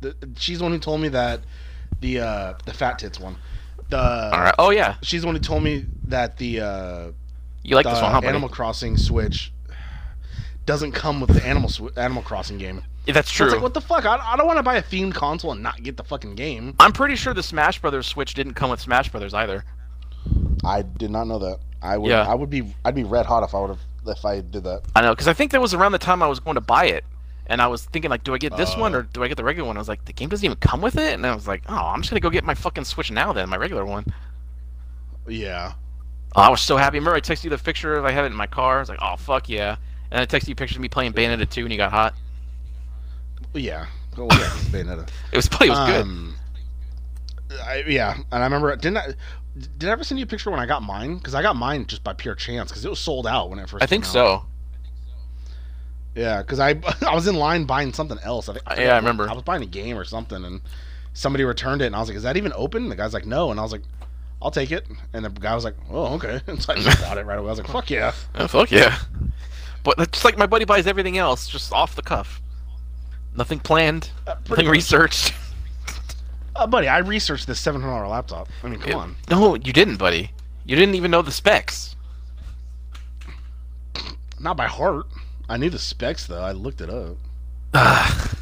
The, 0.00 0.14
she's 0.36 0.58
the 0.58 0.64
one 0.64 0.70
who 0.72 0.78
told 0.78 1.00
me 1.00 1.08
that 1.08 1.40
the 2.00 2.20
uh 2.20 2.54
the 2.64 2.72
fat 2.72 3.00
tits 3.00 3.18
one. 3.18 3.36
The 3.90 3.98
All 3.98 4.40
right. 4.40 4.54
Oh 4.56 4.70
yeah. 4.70 4.94
she's 5.02 5.22
the 5.22 5.26
one 5.26 5.34
who 5.34 5.40
told 5.40 5.64
me 5.64 5.86
that 6.04 6.36
the 6.36 6.60
uh 6.60 7.10
You 7.62 7.74
like 7.76 7.84
the 7.84 7.90
this 7.90 8.02
one, 8.02 8.10
huh, 8.12 8.18
buddy? 8.20 8.28
Animal 8.28 8.48
Crossing 8.48 8.96
Switch 8.96 9.52
doesn't 10.66 10.92
come 10.92 11.20
with 11.20 11.30
the 11.34 11.44
Animal 11.46 11.68
Sw- 11.68 11.96
Animal 11.96 12.22
Crossing 12.22 12.58
game. 12.58 12.82
Yeah, 13.06 13.14
that's 13.14 13.30
So 13.30 13.36
true. 13.36 13.46
it's 13.46 13.54
like 13.54 13.62
what 13.62 13.74
the 13.74 13.80
fuck? 13.80 14.04
I, 14.04 14.16
I 14.16 14.36
don't 14.36 14.46
want 14.46 14.58
to 14.58 14.62
buy 14.62 14.76
a 14.76 14.82
themed 14.82 15.14
console 15.14 15.52
and 15.52 15.62
not 15.62 15.82
get 15.82 15.96
the 15.96 16.04
fucking 16.04 16.34
game. 16.34 16.74
I'm 16.78 16.92
pretty 16.92 17.16
sure 17.16 17.32
the 17.34 17.42
Smash 17.42 17.80
Brothers 17.80 18.06
Switch 18.06 18.34
didn't 18.34 18.54
come 18.54 18.70
with 18.70 18.80
Smash 18.80 19.08
Brothers 19.10 19.32
either. 19.34 19.64
I 20.64 20.82
did 20.82 21.10
not 21.10 21.24
know 21.26 21.38
that. 21.38 21.58
I 21.80 21.96
would 21.96 22.10
Yeah. 22.10 22.26
I 22.28 22.34
would 22.34 22.50
be 22.50 22.74
I'd 22.84 22.94
be 22.94 23.04
red 23.04 23.24
hot 23.26 23.42
if 23.44 23.54
I 23.54 23.60
would 23.60 23.70
have 23.70 23.80
if 24.06 24.24
I 24.24 24.40
did 24.40 24.64
that. 24.64 24.82
I 24.96 25.02
know, 25.02 25.10
because 25.14 25.28
I 25.28 25.32
think 25.32 25.52
that 25.52 25.60
was 25.60 25.74
around 25.74 25.92
the 25.92 25.98
time 25.98 26.22
I 26.22 26.26
was 26.26 26.40
going 26.40 26.54
to 26.56 26.60
buy 26.60 26.86
it, 26.86 27.04
and 27.46 27.60
I 27.62 27.66
was 27.66 27.84
thinking 27.84 28.10
like, 28.10 28.24
do 28.24 28.34
I 28.34 28.38
get 28.38 28.56
this 28.56 28.76
one 28.76 28.94
Oh. 28.94 28.98
or 28.98 29.00
uh. 29.02 29.06
do 29.12 29.22
I 29.22 29.28
get 29.28 29.36
the 29.36 29.44
regular 29.44 29.66
one? 29.66 29.76
I 29.76 29.80
was 29.80 29.88
like, 29.88 30.04
the 30.06 30.12
game 30.12 30.28
doesn't 30.28 30.44
even 30.44 30.56
come 30.58 30.80
with 30.82 30.96
it, 30.96 31.14
and 31.14 31.24
I 31.26 31.34
was 31.34 31.46
like, 31.48 31.62
oh, 31.68 31.74
I'm 31.74 32.00
just 32.02 32.10
gonna 32.10 32.20
go 32.20 32.30
get 32.30 32.44
my 32.44 32.54
fucking 32.54 32.84
Switch 32.84 33.10
now 33.10 33.32
then, 33.32 33.48
my 33.48 33.56
regular 33.56 33.84
one. 33.86 34.04
Yeah. 35.26 35.72
Oh, 36.36 36.42
I 36.42 36.48
was 36.48 36.60
so 36.60 36.76
happy. 36.76 36.98
Remember, 36.98 37.16
I 37.16 37.20
texted 37.20 37.44
you 37.44 37.50
the 37.50 37.58
picture 37.58 37.94
of 37.94 38.04
I 38.04 38.12
have 38.12 38.24
it 38.24 38.28
in 38.28 38.34
my 38.34 38.46
car. 38.46 38.76
I 38.76 38.80
was 38.80 38.88
like, 38.88 38.98
oh 39.00 39.16
fuck 39.16 39.48
yeah, 39.48 39.76
and 40.10 40.20
I 40.20 40.26
texted 40.26 40.48
you 40.48 40.52
a 40.52 40.56
picture 40.56 40.76
of 40.76 40.82
me 40.82 40.88
playing 40.88 41.12
Bayonetta 41.12 41.48
2, 41.48 41.62
and 41.62 41.72
you 41.72 41.78
got 41.78 41.90
hot. 41.90 42.14
Yeah. 43.54 43.86
Oh 44.16 44.28
yeah, 44.30 44.50
Bayonetta. 44.70 45.08
It 45.32 45.36
was 45.36 45.46
it 45.60 45.68
was 45.68 45.78
good. 45.90 46.02
Um, 46.02 46.36
I, 47.64 47.84
yeah, 47.86 48.14
and 48.14 48.26
I 48.30 48.44
remember 48.44 48.74
didn't 48.76 48.98
I 48.98 49.14
did 49.78 49.88
I 49.88 49.92
ever 49.92 50.04
send 50.04 50.18
you 50.18 50.24
a 50.24 50.28
picture 50.28 50.50
when 50.50 50.60
I 50.60 50.66
got 50.66 50.82
mine? 50.82 51.16
Because 51.16 51.34
I 51.34 51.42
got 51.42 51.56
mine 51.56 51.86
just 51.86 52.04
by 52.04 52.12
pure 52.12 52.34
chance 52.34 52.70
because 52.70 52.84
it 52.84 52.90
was 52.90 53.00
sold 53.00 53.26
out 53.26 53.50
when 53.50 53.58
it 53.58 53.68
first. 53.68 53.82
I 53.82 53.86
think 53.86 54.04
so. 54.04 54.44
Yeah, 56.14 56.42
because 56.42 56.60
I 56.60 56.70
I 57.06 57.14
was 57.14 57.26
in 57.26 57.36
line 57.36 57.64
buying 57.64 57.92
something 57.92 58.18
else. 58.22 58.48
I 58.48 58.54
think. 58.54 58.70
Uh, 58.70 58.76
yeah, 58.78 58.94
I 58.94 58.96
remember. 58.96 59.28
I 59.28 59.32
was 59.32 59.42
buying 59.42 59.62
a 59.62 59.66
game 59.66 59.96
or 59.96 60.04
something, 60.04 60.44
and 60.44 60.60
somebody 61.14 61.44
returned 61.44 61.82
it, 61.82 61.86
and 61.86 61.96
I 61.96 62.00
was 62.00 62.08
like, 62.08 62.16
"Is 62.16 62.22
that 62.24 62.36
even 62.36 62.52
open?" 62.54 62.84
And 62.84 62.92
the 62.92 62.96
guy's 62.96 63.14
like, 63.14 63.26
"No," 63.26 63.50
and 63.50 63.58
I 63.58 63.62
was 63.62 63.72
like, 63.72 63.82
"I'll 64.42 64.50
take 64.50 64.70
it." 64.72 64.86
And 65.12 65.24
the 65.24 65.30
guy 65.30 65.54
was 65.54 65.64
like, 65.64 65.74
"Oh, 65.90 66.14
okay." 66.14 66.40
And 66.46 66.62
so 66.62 66.72
I 66.72 66.76
just 66.76 67.00
bought 67.02 67.18
it 67.18 67.26
right 67.26 67.38
away. 67.38 67.48
I 67.48 67.50
was 67.50 67.58
like, 67.58 67.68
"Fuck 67.68 67.90
yeah!" 67.90 68.12
Oh, 68.34 68.46
fuck 68.48 68.70
yeah. 68.70 68.98
But 69.84 70.12
just 70.12 70.24
like 70.24 70.36
my 70.36 70.46
buddy 70.46 70.64
buys 70.64 70.86
everything 70.86 71.16
else, 71.18 71.48
just 71.48 71.72
off 71.72 71.94
the 71.96 72.02
cuff. 72.02 72.40
Nothing 73.36 73.60
planned, 73.60 74.10
Uh, 74.26 74.34
nothing 74.48 74.66
much. 74.66 74.72
researched. 74.72 75.32
Uh, 76.56 76.66
buddy, 76.66 76.88
I 76.88 76.98
researched 76.98 77.46
this 77.46 77.60
seven 77.60 77.80
hundred 77.80 77.94
dollar 77.94 78.08
laptop. 78.08 78.48
I 78.64 78.68
mean, 78.68 78.80
come 78.80 78.94
on. 78.98 79.16
No, 79.30 79.54
you 79.54 79.72
didn't, 79.72 79.96
buddy. 79.96 80.32
You 80.66 80.74
didn't 80.74 80.96
even 80.96 81.08
know 81.12 81.22
the 81.22 81.30
specs. 81.30 81.94
Not 84.40 84.56
by 84.56 84.66
heart. 84.66 85.06
I 85.48 85.56
knew 85.56 85.70
the 85.70 85.78
specs 85.78 86.26
though. 86.26 86.42
I 86.42 86.50
looked 86.50 86.80
it 86.80 86.90
up. 86.90 87.16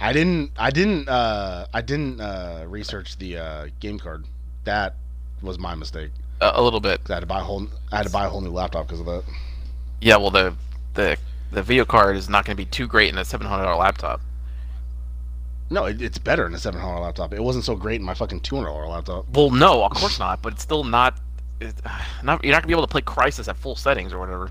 I 0.00 0.12
didn't. 0.12 0.52
I 0.56 0.70
didn't. 0.70 1.08
Uh, 1.08 1.66
I 1.74 1.82
didn't 1.82 2.20
uh, 2.20 2.64
research 2.66 3.18
the 3.18 3.36
uh, 3.36 3.66
game 3.80 3.98
card. 3.98 4.24
That 4.64 4.94
was 5.42 5.58
my 5.58 5.74
mistake. 5.74 6.10
a, 6.40 6.52
a 6.54 6.62
little 6.62 6.80
bit. 6.80 7.00
I 7.10 7.14
had 7.14 7.20
to 7.20 7.26
buy 7.26 7.40
a 7.40 7.44
whole. 7.44 7.66
I 7.92 7.98
had 7.98 8.06
to 8.06 8.12
buy 8.12 8.24
a 8.24 8.28
whole 8.28 8.40
new 8.40 8.50
laptop 8.50 8.86
because 8.86 9.00
of 9.00 9.06
that. 9.06 9.24
Yeah, 10.00 10.16
well, 10.16 10.30
the 10.30 10.54
the 10.94 11.16
the 11.52 11.62
video 11.62 11.84
card 11.84 12.16
is 12.16 12.28
not 12.28 12.44
going 12.44 12.56
to 12.56 12.62
be 12.62 12.68
too 12.68 12.86
great 12.86 13.10
in 13.10 13.18
a 13.18 13.24
seven 13.24 13.46
hundred 13.46 13.64
dollar 13.64 13.76
laptop. 13.76 14.20
No, 15.68 15.84
it, 15.84 16.00
it's 16.00 16.18
better 16.18 16.46
in 16.46 16.54
a 16.54 16.58
seven 16.58 16.80
hundred 16.80 16.94
dollar 16.94 17.04
laptop. 17.06 17.32
It 17.34 17.42
wasn't 17.42 17.64
so 17.64 17.76
great 17.76 18.00
in 18.00 18.06
my 18.06 18.14
fucking 18.14 18.40
two 18.40 18.56
hundred 18.56 18.68
dollar 18.68 18.86
laptop. 18.86 19.28
Well, 19.34 19.50
no, 19.50 19.84
of 19.84 19.92
course 19.92 20.18
not. 20.18 20.40
But 20.40 20.54
it's 20.54 20.62
still 20.62 20.84
not. 20.84 21.20
It, 21.60 21.74
not 22.24 22.42
you're 22.42 22.52
not 22.52 22.62
gonna 22.62 22.68
be 22.68 22.72
able 22.72 22.86
to 22.86 22.90
play 22.90 23.02
Crysis 23.02 23.48
at 23.48 23.56
full 23.56 23.76
settings 23.76 24.12
or 24.14 24.18
whatever. 24.18 24.50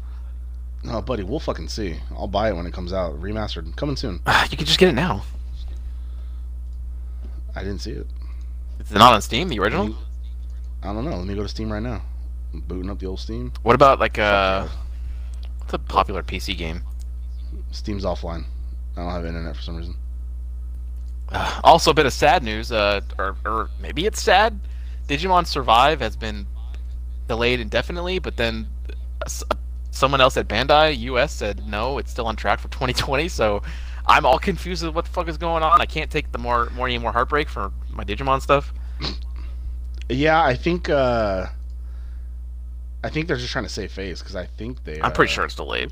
No, 0.84 1.02
buddy, 1.02 1.24
we'll 1.24 1.40
fucking 1.42 1.68
see. 1.68 1.98
I'll 2.16 2.28
buy 2.28 2.50
it 2.50 2.56
when 2.56 2.66
it 2.66 2.72
comes 2.72 2.94
out, 2.94 3.20
remastered, 3.20 3.76
coming 3.76 3.98
soon. 3.98 4.22
You 4.50 4.58
can 4.58 4.66
just 4.66 4.80
get 4.80 4.90
it 4.90 4.94
now. 4.96 5.24
I 7.60 7.63
didn't 7.63 7.80
see 7.82 7.91
it. 7.91 8.08
It's 8.80 8.91
not 8.91 9.13
on 9.13 9.22
Steam, 9.22 9.50
the 9.50 9.60
original. 9.60 9.93
I 10.82 10.93
don't 10.93 11.04
know. 11.04 11.17
Let 11.17 11.28
me 11.28 11.36
go 11.36 11.43
to 11.43 11.50
Steam 11.50 11.69
right 11.69 11.84
now. 11.84 12.02
I'm 12.54 12.62
booting 12.62 12.89
up 12.89 13.00
the 13.00 13.06
old 13.06 13.19
Steam. 13.19 13.52
What 13.63 13.76
about 13.76 14.00
like 14.00 14.17
uh, 14.17 14.65
what's 15.58 15.74
a 15.74 15.78
popular 15.78 16.24
PC 16.24 16.58
game? 16.58 16.84
Steam's 17.72 18.06
offline. 18.06 18.45
I 18.95 19.02
don't 19.02 19.12
have 19.12 19.26
internet 19.26 19.58
for 19.58 19.62
some 19.62 19.76
reason. 19.76 19.95
Uh, 21.28 21.60
also, 21.65 21.91
a 21.91 21.93
bit 21.93 22.06
of 22.06 22.13
sad 22.13 22.43
news, 22.43 22.72
uh, 22.72 23.02
or, 23.17 23.36
or 23.45 23.69
maybe 23.82 24.06
it's 24.06 24.22
sad. 24.22 24.58
Digimon 25.10 25.45
Survive 25.45 26.00
has 26.00 26.15
been 26.15 26.48
delayed 27.28 27.60
indefinitely, 27.60 28.19
but 28.19 28.38
then 28.38 28.69
someone 29.91 30.22
else 30.22 30.38
at 30.38 30.48
Bandai 30.48 30.98
US 31.00 31.34
said 31.34 31.67
no, 31.67 31.98
it's 31.98 32.10
still 32.10 32.26
on 32.26 32.38
track 32.38 32.60
for 32.62 32.69
2020. 32.69 33.28
So 33.28 33.63
I'm 34.10 34.26
all 34.26 34.39
confused 34.39 34.84
with 34.84 34.95
what 34.95 35.06
the 35.06 35.12
fuck 35.12 35.28
is 35.28 35.38
going 35.38 35.63
on. 35.63 35.80
I 35.80 35.86
can't 35.86 36.10
take 36.10 36.32
the 36.32 36.38
more 36.38 36.69
more 36.72 36.88
any 36.88 36.98
more 36.98 37.12
heartbreak 37.12 37.48
for 37.48 37.72
my 37.91 38.04
Digimon 38.04 38.41
stuff. 38.41 38.74
Yeah, 40.10 40.43
I 40.43 40.56
think. 40.56 40.89
uh 40.89 41.48
I 43.02 43.10
think 43.10 43.28
they're 43.28 43.38
just 43.38 43.52
trying 43.52 43.63
to 43.63 43.69
save 43.69 43.91
face 43.91 44.19
because 44.19 44.36
I 44.36 44.45
think 44.45 44.84
they. 44.84 45.00
I'm 45.02 45.13
pretty 45.13 45.32
uh, 45.32 45.36
sure 45.36 45.45
it's 45.45 45.56
delayed. 45.56 45.91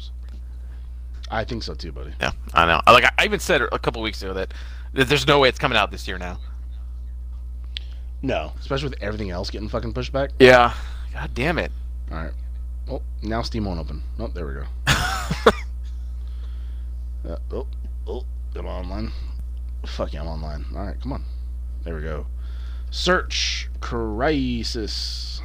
I 1.29 1.43
think 1.43 1.63
so 1.63 1.73
too, 1.73 1.91
buddy. 1.91 2.13
Yeah, 2.19 2.31
I 2.53 2.65
know. 2.65 2.81
Like 2.87 3.05
I 3.17 3.25
even 3.25 3.39
said 3.39 3.61
a 3.61 3.79
couple 3.79 4.01
weeks 4.01 4.21
ago 4.21 4.33
that, 4.33 4.53
that 4.93 5.07
there's 5.07 5.27
no 5.27 5.39
way 5.39 5.49
it's 5.49 5.59
coming 5.59 5.77
out 5.77 5.91
this 5.91 6.07
year 6.07 6.17
now. 6.17 6.39
No, 8.21 8.51
especially 8.59 8.89
with 8.89 9.01
everything 9.01 9.29
else 9.29 9.49
getting 9.49 9.69
fucking 9.69 9.93
pushed 9.93 10.11
back. 10.11 10.31
Yeah. 10.39 10.73
God 11.13 11.33
damn 11.33 11.59
it. 11.59 11.71
All 12.11 12.17
right. 12.17 12.33
Oh, 12.89 13.01
now 13.21 13.41
Steam 13.41 13.65
won't 13.65 13.79
open. 13.79 14.01
Oh, 14.19 14.27
there 14.27 14.47
we 14.47 14.53
go. 14.53 14.65
Uh, 17.27 17.35
oh, 17.51 17.67
oh, 18.07 18.25
am 18.55 18.67
I 18.67 18.69
online? 18.69 19.11
Fuck 19.85 20.13
yeah, 20.13 20.21
I'm 20.21 20.27
online. 20.27 20.65
All 20.75 20.85
right, 20.85 20.99
come 21.01 21.13
on. 21.13 21.23
There 21.83 21.95
we 21.95 22.01
go. 22.01 22.25
Search 22.89 23.69
Crysis. 23.79 25.41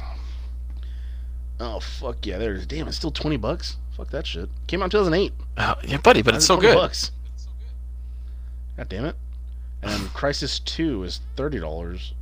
Oh 1.59 1.79
fuck 1.79 2.25
yeah, 2.25 2.37
there's 2.37 2.65
damn. 2.65 2.87
It's 2.87 2.97
still 2.97 3.11
twenty 3.11 3.37
bucks. 3.37 3.77
Fuck 3.95 4.09
that 4.09 4.25
shit. 4.25 4.49
Came 4.67 4.81
out 4.81 4.85
in 4.85 4.91
2008. 4.91 5.33
Uh, 5.55 5.75
yeah, 5.83 5.97
buddy, 5.97 6.21
but 6.21 6.35
it's 6.35 6.45
so 6.45 6.55
20 6.55 6.67
good. 6.67 6.75
Bucks. 6.75 7.11
God 8.75 8.89
damn 8.89 9.05
it. 9.05 9.15
And 9.83 10.01
Crysis 10.09 10.63
Two 10.63 11.03
is 11.03 11.19
thirty 11.35 11.59
dollars. 11.59 12.13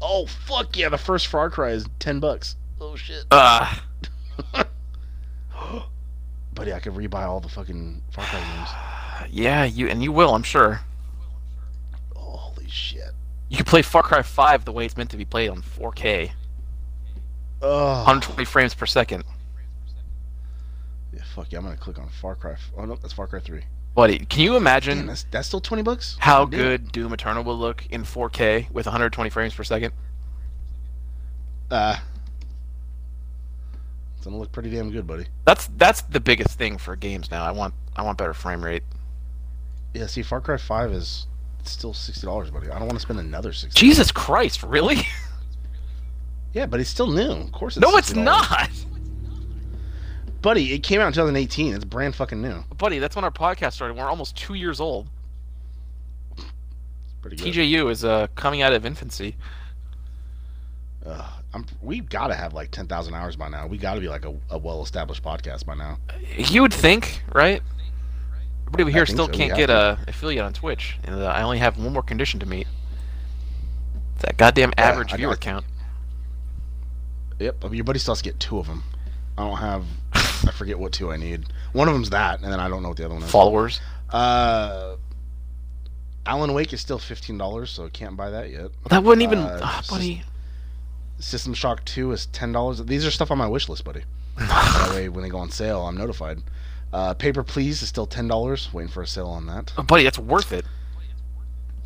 Oh 0.00 0.26
fuck 0.26 0.76
yeah! 0.76 0.88
The 0.88 0.98
first 0.98 1.26
Far 1.26 1.50
Cry 1.50 1.70
is 1.70 1.86
ten 1.98 2.20
bucks. 2.20 2.56
Oh 2.80 2.96
shit. 2.96 3.24
Uh, 3.30 3.74
Buddy, 6.60 6.74
I 6.74 6.78
could 6.78 6.92
rebuy 6.92 7.26
all 7.26 7.40
the 7.40 7.48
fucking 7.48 8.02
Far 8.10 8.22
Cry 8.26 8.38
games. 8.38 9.32
yeah, 9.32 9.64
you 9.64 9.88
and 9.88 10.02
you 10.04 10.12
will, 10.12 10.34
I'm 10.34 10.42
sure. 10.42 10.82
Holy 12.14 12.68
shit. 12.68 13.12
You 13.48 13.56
can 13.56 13.64
play 13.64 13.80
Far 13.80 14.02
Cry 14.02 14.20
5 14.20 14.66
the 14.66 14.72
way 14.72 14.84
it's 14.84 14.94
meant 14.94 15.08
to 15.12 15.16
be 15.16 15.24
played 15.24 15.48
on 15.48 15.62
4K, 15.62 16.32
Oh, 17.62 17.86
120 18.04 18.44
frames 18.44 18.74
per 18.74 18.84
second. 18.84 19.24
yeah, 21.14 21.22
fuck 21.34 21.50
yeah! 21.50 21.60
I'm 21.60 21.64
gonna 21.64 21.78
click 21.78 21.98
on 21.98 22.10
Far 22.10 22.34
Cry. 22.34 22.56
Oh 22.76 22.84
no, 22.84 22.96
that's 22.96 23.14
Far 23.14 23.26
Cry 23.26 23.40
Three. 23.40 23.62
Buddy, 23.94 24.18
can 24.26 24.42
you 24.42 24.50
Damn, 24.50 24.56
imagine 24.58 25.06
that's, 25.06 25.24
that's 25.30 25.48
still 25.48 25.62
twenty 25.62 25.82
bucks. 25.82 26.16
how 26.18 26.44
Damn. 26.44 26.60
good 26.60 26.92
Doom 26.92 27.14
Eternal 27.14 27.42
will 27.42 27.56
look 27.56 27.86
in 27.88 28.02
4K 28.02 28.70
with 28.70 28.84
120 28.84 29.30
frames 29.30 29.54
per 29.54 29.64
second? 29.64 29.94
Uh, 31.70 31.96
it's 34.20 34.26
gonna 34.26 34.36
look 34.36 34.52
pretty 34.52 34.68
damn 34.68 34.90
good, 34.90 35.06
buddy. 35.06 35.24
That's 35.46 35.68
that's 35.78 36.02
the 36.02 36.20
biggest 36.20 36.58
thing 36.58 36.76
for 36.76 36.94
games 36.94 37.30
now. 37.30 37.42
I 37.42 37.52
want 37.52 37.72
I 37.96 38.02
want 38.02 38.18
better 38.18 38.34
frame 38.34 38.62
rate. 38.62 38.82
Yeah, 39.94 40.08
see, 40.08 40.20
Far 40.22 40.42
Cry 40.42 40.58
Five 40.58 40.92
is 40.92 41.26
still 41.64 41.94
sixty 41.94 42.26
dollars, 42.26 42.50
buddy. 42.50 42.68
I 42.68 42.78
don't 42.78 42.86
want 42.86 42.96
to 42.96 43.00
spend 43.00 43.18
another 43.18 43.54
sixty. 43.54 43.80
Jesus 43.80 44.12
Christ, 44.12 44.62
really? 44.62 44.98
Yeah, 46.52 46.66
but 46.66 46.80
it's 46.80 46.90
still 46.90 47.06
new. 47.06 47.30
Of 47.30 47.52
course, 47.52 47.76
it's 47.76 47.86
no, 47.86 47.96
it's 47.96 48.12
$60. 48.12 48.24
not. 48.24 48.70
buddy. 50.42 50.72
It 50.72 50.82
came 50.82 51.00
out 51.00 51.06
in 51.06 51.12
2018. 51.12 51.74
It's 51.74 51.84
brand 51.84 52.16
fucking 52.16 52.42
new. 52.42 52.64
Buddy, 52.76 52.98
that's 52.98 53.14
when 53.14 53.24
our 53.24 53.30
podcast 53.30 53.74
started. 53.74 53.96
We're 53.96 54.08
almost 54.08 54.36
2 54.36 54.54
years 54.54 54.80
old. 54.80 55.06
Pretty 57.22 57.36
good. 57.36 57.54
TJU 57.54 57.88
is 57.88 58.04
uh, 58.04 58.26
coming 58.34 58.62
out 58.62 58.72
of 58.72 58.84
infancy. 58.84 59.36
Uh, 61.06 61.39
I'm, 61.52 61.66
we've 61.82 62.08
got 62.08 62.28
to 62.28 62.34
have 62.34 62.54
like 62.54 62.70
10,000 62.70 63.14
hours 63.14 63.34
by 63.36 63.48
now. 63.48 63.66
We 63.66 63.76
got 63.78 63.94
to 63.94 64.00
be 64.00 64.08
like 64.08 64.24
a, 64.24 64.34
a 64.50 64.58
well-established 64.58 65.22
podcast 65.22 65.66
by 65.66 65.74
now. 65.74 65.98
You 66.36 66.62
would 66.62 66.72
think, 66.74 67.22
right? 67.32 67.60
Everybody 68.62 68.82
over 68.84 68.90
here 68.92 69.06
still 69.06 69.26
so, 69.26 69.32
can't 69.32 69.56
get 69.56 69.66
to. 69.66 69.98
a 70.04 70.08
affiliate 70.08 70.44
on 70.44 70.52
Twitch, 70.52 70.96
and 71.02 71.16
uh, 71.16 71.26
I 71.26 71.42
only 71.42 71.58
have 71.58 71.76
one 71.76 71.92
more 71.92 72.04
condition 72.04 72.38
to 72.40 72.46
meet. 72.46 72.68
That 74.20 74.36
goddamn 74.36 74.72
average 74.78 75.12
I 75.12 75.16
viewer 75.16 75.30
got- 75.32 75.40
count. 75.40 75.64
Yep, 77.40 77.64
your 77.72 77.84
buddy 77.84 77.98
still 77.98 78.12
has 78.12 78.18
to 78.22 78.24
get 78.28 78.38
two 78.38 78.58
of 78.58 78.66
them. 78.66 78.84
I 79.38 79.46
don't 79.46 79.56
have. 79.56 79.84
I 80.12 80.52
forget 80.52 80.78
what 80.78 80.92
two 80.92 81.10
I 81.10 81.16
need. 81.16 81.46
One 81.72 81.88
of 81.88 81.94
them's 81.94 82.10
that, 82.10 82.42
and 82.42 82.52
then 82.52 82.60
I 82.60 82.68
don't 82.68 82.82
know 82.82 82.88
what 82.90 82.98
the 82.98 83.06
other 83.06 83.14
one 83.14 83.22
is. 83.24 83.30
Followers. 83.30 83.80
Uh, 84.10 84.96
Alan 86.26 86.52
Wake 86.52 86.72
is 86.72 86.80
still 86.80 86.98
fifteen 86.98 87.38
dollars, 87.38 87.70
so 87.70 87.86
I 87.86 87.88
can't 87.88 88.16
buy 88.16 88.30
that 88.30 88.50
yet. 88.50 88.70
That 88.90 89.02
wouldn't 89.02 89.22
even, 89.22 89.38
Uh, 89.38 89.76
it's 89.78 89.88
buddy. 89.88 90.22
System 91.20 91.54
Shock 91.54 91.84
Two 91.84 92.12
is 92.12 92.26
ten 92.26 92.52
dollars. 92.52 92.84
These 92.84 93.06
are 93.06 93.10
stuff 93.10 93.30
on 93.30 93.38
my 93.38 93.46
wish 93.46 93.68
list, 93.68 93.84
buddy. 93.84 94.02
that 94.38 94.90
way, 94.90 95.08
when 95.08 95.22
they 95.22 95.28
go 95.28 95.38
on 95.38 95.50
sale, 95.50 95.82
I'm 95.82 95.96
notified. 95.96 96.38
Uh, 96.92 97.14
Paper 97.14 97.42
Please 97.42 97.82
is 97.82 97.88
still 97.88 98.06
ten 98.06 98.26
dollars. 98.26 98.72
Waiting 98.72 98.90
for 98.90 99.02
a 99.02 99.06
sale 99.06 99.28
on 99.28 99.46
that. 99.46 99.72
Oh, 99.78 99.82
buddy, 99.82 100.04
that's 100.04 100.18
worth 100.18 100.52
it. 100.52 100.64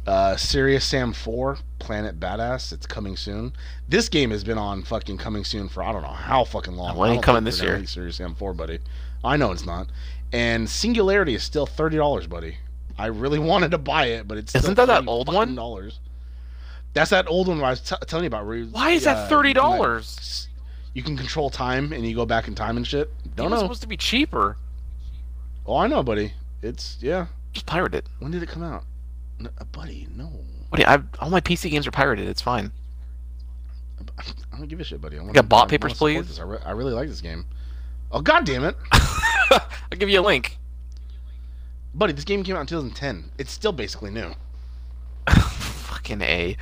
Uh, 0.06 0.36
Serious 0.36 0.84
Sam 0.84 1.14
4, 1.14 1.56
Planet 1.78 2.20
Badass. 2.20 2.74
It's 2.74 2.86
coming 2.86 3.16
soon. 3.16 3.54
This 3.88 4.10
game 4.10 4.32
has 4.32 4.44
been 4.44 4.58
on 4.58 4.82
fucking 4.82 5.16
coming 5.16 5.44
soon 5.44 5.70
for 5.70 5.82
I 5.82 5.92
don't 5.92 6.02
know 6.02 6.08
how 6.08 6.44
fucking 6.44 6.74
long. 6.74 7.00
I 7.00 7.12
ain't 7.12 7.22
coming 7.22 7.44
this 7.44 7.62
year. 7.62 7.84
Serious 7.86 8.16
Sam 8.16 8.34
4, 8.34 8.52
buddy. 8.52 8.80
I 9.24 9.38
know 9.38 9.50
it's 9.50 9.64
not. 9.64 9.88
And 10.30 10.68
Singularity 10.68 11.34
is 11.34 11.42
still 11.42 11.64
thirty 11.64 11.96
dollars, 11.96 12.26
buddy. 12.26 12.58
I 12.98 13.06
really 13.06 13.38
wanted 13.52 13.70
to 13.70 13.78
buy 13.78 14.06
it, 14.06 14.28
but 14.28 14.36
it's 14.36 14.54
Isn't 14.54 14.74
still 14.74 14.86
that 14.86 15.04
that 15.04 15.08
old 15.10 15.32
one? 15.32 15.54
Dollars. 15.54 16.00
That's 16.94 17.10
that 17.10 17.26
old 17.28 17.48
one 17.48 17.62
I 17.62 17.70
was 17.70 17.80
t- 17.80 17.96
telling 18.06 18.24
you 18.24 18.28
about. 18.28 18.46
Where 18.46 18.56
you- 18.56 18.66
Why 18.66 18.90
is 18.90 19.06
uh, 19.06 19.14
that 19.14 19.28
thirty 19.28 19.52
dollars? 19.52 20.48
You 20.94 21.02
can 21.02 21.16
control 21.16 21.50
time 21.50 21.92
and 21.92 22.06
you 22.06 22.14
go 22.14 22.24
back 22.24 22.46
in 22.48 22.54
time 22.54 22.76
and 22.76 22.86
shit. 22.86 23.10
Don't 23.34 23.48
It 23.48 23.56
know. 23.56 23.60
supposed 23.62 23.82
to 23.82 23.88
be 23.88 23.96
cheaper. 23.96 24.56
Oh, 25.66 25.76
I 25.76 25.86
know, 25.88 26.02
buddy. 26.02 26.32
It's 26.62 26.96
yeah. 27.00 27.26
Just 27.52 27.66
pirate 27.66 27.94
it. 27.94 28.06
When 28.20 28.30
did 28.30 28.42
it 28.42 28.48
come 28.48 28.62
out, 28.62 28.84
N- 29.40 29.48
uh, 29.58 29.64
buddy? 29.64 30.08
No. 30.14 30.30
Buddy, 30.70 30.86
I, 30.86 31.02
all 31.20 31.30
my 31.30 31.40
PC 31.40 31.70
games 31.70 31.86
are 31.86 31.90
pirated. 31.90 32.28
It's 32.28 32.40
fine. 32.42 32.70
I 34.52 34.58
don't 34.58 34.68
give 34.68 34.80
a 34.80 34.84
shit, 34.84 35.00
buddy. 35.00 35.18
I 35.18 35.22
want 35.22 35.34
got 35.34 35.48
bot 35.48 35.68
papers, 35.68 35.94
please? 35.94 36.26
This. 36.28 36.38
I, 36.38 36.42
re- 36.44 36.58
I 36.64 36.70
really 36.72 36.92
like 36.92 37.08
this 37.08 37.20
game. 37.20 37.44
Oh 38.12 38.20
god 38.20 38.44
damn 38.44 38.62
it, 38.64 38.76
I'll 38.92 39.60
give 39.98 40.08
you 40.08 40.20
a 40.20 40.22
link. 40.22 40.58
buddy! 41.94 42.12
This 42.12 42.24
game 42.24 42.44
came 42.44 42.54
out 42.54 42.60
in 42.60 42.66
2010. 42.66 43.30
It's 43.38 43.50
still 43.50 43.72
basically 43.72 44.10
new. 44.12 44.32
Fucking 45.28 46.22
A. 46.22 46.56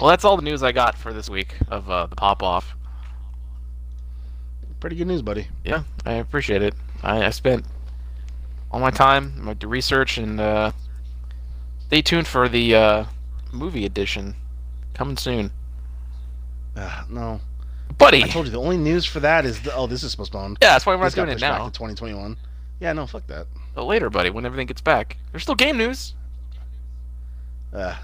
Well, 0.00 0.10
that's 0.10 0.24
all 0.24 0.36
the 0.36 0.42
news 0.42 0.62
I 0.62 0.72
got 0.72 0.96
for 0.96 1.12
this 1.12 1.28
week 1.28 1.54
of 1.68 1.90
uh, 1.90 2.06
the 2.06 2.16
pop 2.16 2.42
off. 2.42 2.74
Pretty 4.80 4.96
good 4.96 5.06
news, 5.06 5.22
buddy. 5.22 5.48
Yeah, 5.64 5.84
I 6.04 6.14
appreciate 6.14 6.62
it. 6.62 6.74
I, 7.02 7.24
I 7.24 7.30
spent 7.30 7.64
all 8.70 8.80
my 8.80 8.90
time 8.90 9.32
my 9.42 9.56
research 9.64 10.18
and 10.18 10.38
uh, 10.40 10.72
stay 11.86 12.02
tuned 12.02 12.26
for 12.26 12.48
the 12.48 12.74
uh, 12.74 13.04
movie 13.52 13.84
edition 13.86 14.34
coming 14.94 15.16
soon, 15.16 15.50
Uh, 16.76 17.04
no, 17.08 17.40
buddy. 17.98 18.22
I 18.24 18.28
told 18.28 18.46
you 18.46 18.52
the 18.52 18.60
only 18.60 18.76
news 18.76 19.04
for 19.04 19.20
that 19.20 19.44
is 19.44 19.60
the, 19.62 19.74
oh 19.74 19.86
this 19.86 20.02
is 20.02 20.14
postponed. 20.14 20.58
yeah, 20.60 20.72
that's 20.72 20.84
why 20.86 20.94
we're 20.94 21.02
not 21.04 21.14
doing 21.14 21.28
it 21.30 21.40
now. 21.40 21.64
to 21.66 21.70
2021. 21.72 22.36
Yeah, 22.80 22.92
no, 22.92 23.06
fuck 23.06 23.26
that. 23.28 23.46
But 23.74 23.84
later, 23.84 24.10
buddy, 24.10 24.30
when 24.30 24.44
everything 24.44 24.66
gets 24.66 24.80
back. 24.82 25.16
There's 25.30 25.42
still 25.44 25.54
game 25.54 25.78
news. 25.78 26.14
Uh, 27.72 27.96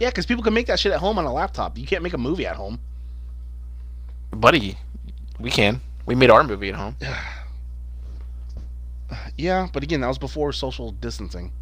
yeah, 0.00 0.08
because 0.10 0.26
people 0.26 0.42
can 0.42 0.54
make 0.54 0.66
that 0.66 0.78
shit 0.80 0.92
at 0.92 0.98
home 1.00 1.18
on 1.18 1.24
a 1.24 1.32
laptop. 1.32 1.78
You 1.78 1.86
can't 1.86 2.02
make 2.02 2.12
a 2.14 2.18
movie 2.18 2.46
at 2.46 2.56
home. 2.56 2.80
Buddy, 4.30 4.76
we 5.38 5.50
can. 5.50 5.80
We 6.06 6.14
made 6.14 6.30
our 6.30 6.42
movie 6.44 6.68
at 6.70 6.74
home. 6.76 6.96
Yeah, 9.36 9.68
but 9.72 9.82
again, 9.82 10.00
that 10.00 10.08
was 10.08 10.16
before 10.18 10.52
social 10.54 10.90
distancing, 10.92 11.52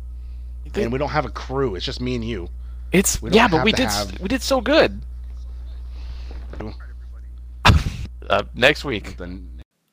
They- 0.72 0.84
and 0.84 0.92
we 0.92 0.98
don't 0.98 1.08
have 1.08 1.24
a 1.24 1.30
crew. 1.30 1.74
It's 1.74 1.84
just 1.84 2.00
me 2.00 2.14
and 2.14 2.24
you. 2.24 2.48
It's 2.92 3.20
we 3.20 3.30
yeah, 3.30 3.48
but 3.48 3.64
we 3.64 3.72
did 3.72 3.88
have- 3.88 4.20
we 4.20 4.28
did 4.28 4.40
so 4.42 4.60
good. 4.60 5.02
uh, 8.30 8.42
next 8.54 8.84
week. 8.84 9.16
Then 9.16 9.59